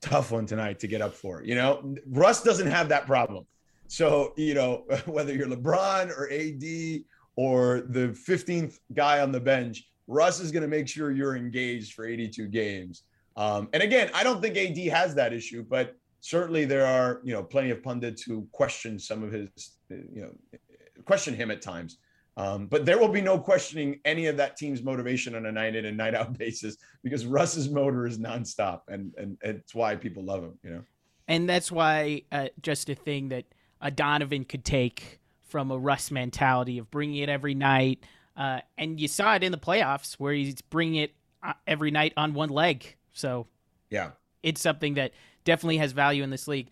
[0.00, 1.42] tough one tonight to get up for.
[1.42, 3.46] You know, Russ doesn't have that problem.
[3.92, 7.04] So, you know, whether you're LeBron or AD
[7.36, 11.92] or the 15th guy on the bench, Russ is going to make sure you're engaged
[11.92, 13.02] for 82 games.
[13.36, 17.34] Um, and again, I don't think AD has that issue, but certainly there are, you
[17.34, 19.50] know, plenty of pundits who question some of his,
[19.90, 20.58] you know,
[21.04, 21.98] question him at times.
[22.38, 25.76] Um, but there will be no questioning any of that team's motivation on a night
[25.76, 30.24] in and night out basis because Russ's motor is nonstop, and and it's why people
[30.24, 30.58] love him.
[30.64, 30.82] You know,
[31.28, 33.44] and that's why uh, just a thing that
[33.82, 38.02] a Donovan could take from a Russ mentality of bringing it every night,
[38.36, 42.14] uh, and you saw it in the playoffs where he's bringing it uh, every night
[42.16, 42.96] on one leg.
[43.12, 43.46] So,
[43.90, 44.12] yeah,
[44.42, 45.12] it's something that
[45.44, 46.68] definitely has value in this league.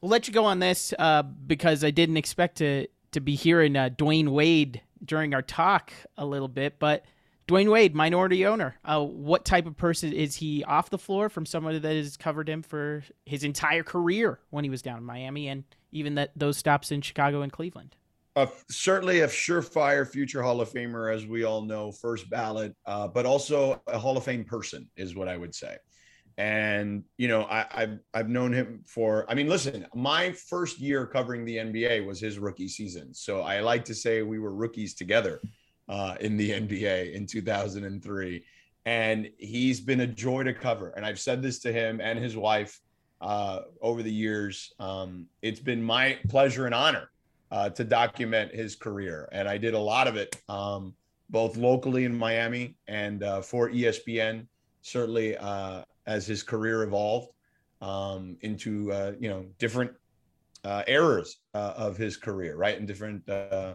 [0.00, 3.76] We'll let you go on this uh, because I didn't expect to to be hearing
[3.76, 7.04] uh, Dwyane Wade during our talk a little bit, but
[7.48, 8.76] Dwyane Wade, minority owner.
[8.84, 12.48] Uh, what type of person is he off the floor from someone that has covered
[12.48, 16.56] him for his entire career when he was down in Miami and even that those
[16.56, 17.96] stops in Chicago and Cleveland?
[18.34, 23.06] Uh, certainly a surefire future Hall of Famer, as we all know, first ballot, uh,
[23.06, 25.76] but also a Hall of Fame person is what I would say.
[26.38, 29.30] And you know, I, have I've known him for.
[29.30, 33.60] I mean, listen, my first year covering the NBA was his rookie season, so I
[33.60, 35.42] like to say we were rookies together
[35.88, 38.44] uh, in the NBA in 2003.
[38.84, 40.90] And he's been a joy to cover.
[40.96, 42.80] And I've said this to him and his wife
[43.22, 44.72] uh, over the years.
[44.78, 47.10] Um, it's been my pleasure and honor
[47.50, 49.28] uh, to document his career.
[49.32, 50.94] And I did a lot of it, um,
[51.30, 54.46] both locally in Miami and uh, for ESPN,
[54.82, 57.28] certainly uh, as his career evolved
[57.80, 59.92] um, into, uh, you know, different
[60.64, 62.78] uh, eras of his career, right?
[62.78, 63.74] And different, uh,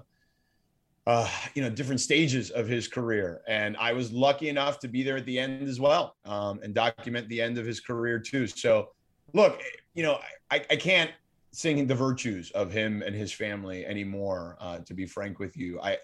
[1.54, 3.42] you know, different stages of his career.
[3.48, 6.74] And I was lucky enough to be there at the end as well um, and
[6.74, 8.48] document the end of his career too.
[8.48, 8.90] So,
[9.34, 9.62] look,
[9.94, 10.20] you know,
[10.52, 11.12] I, I can't
[11.52, 14.58] sing the virtues of him and his family anymore.
[14.60, 15.98] Uh, to be frank with you, I,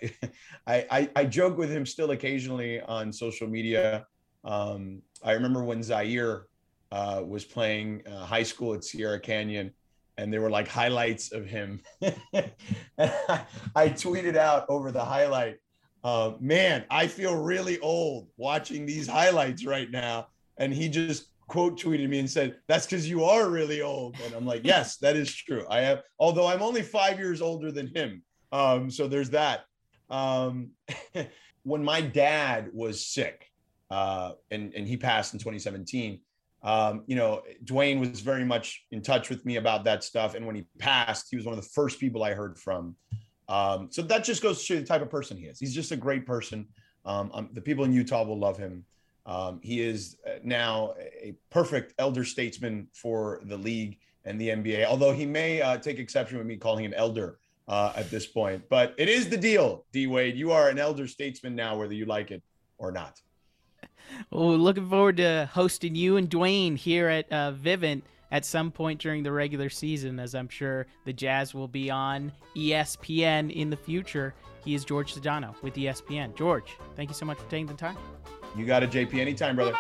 [0.67, 4.07] I, I joke with him still occasionally on social media.
[4.43, 6.47] Um, I remember when Zaire
[6.91, 9.71] uh, was playing uh, high school at Sierra Canyon,
[10.17, 11.81] and there were like highlights of him.
[12.01, 12.51] I,
[13.75, 15.57] I, tweeted out over the highlight,
[16.03, 21.79] uh, "Man, I feel really old watching these highlights right now." And he just quote
[21.79, 24.17] tweeted me and said, That's because you are really old.
[24.25, 25.65] And I'm like, Yes, that is true.
[25.69, 28.23] I have, although I'm only five years older than him.
[28.51, 29.65] Um, so there's that.
[30.09, 30.71] Um,
[31.63, 33.47] when my dad was sick,
[33.89, 36.19] uh, and, and he passed in 2017,
[36.63, 40.33] um, you know, Dwyane was very much in touch with me about that stuff.
[40.33, 42.95] And when he passed, he was one of the first people I heard from.
[43.49, 45.59] Um, so that just goes to the type of person he is.
[45.59, 46.67] He's just a great person.
[47.05, 48.85] Um, um the people in Utah will love him.
[49.25, 54.85] Um, he is uh, now a perfect elder statesman for the league and the NBA,
[54.85, 58.63] although he may uh, take exception with me calling him elder uh, at this point.
[58.69, 60.35] But it is the deal, D Wade.
[60.35, 62.43] You are an elder statesman now, whether you like it
[62.77, 63.21] or not.
[64.31, 68.01] Well, looking forward to hosting you and Dwyane here at uh, Vivint
[68.31, 72.31] at some point during the regular season, as I'm sure the Jazz will be on
[72.55, 74.33] ESPN in the future.
[74.65, 76.35] He is George Sedano with ESPN.
[76.35, 77.97] George, thank you so much for taking the time.
[78.55, 79.15] You got it, JP.
[79.15, 79.73] Anytime, brother.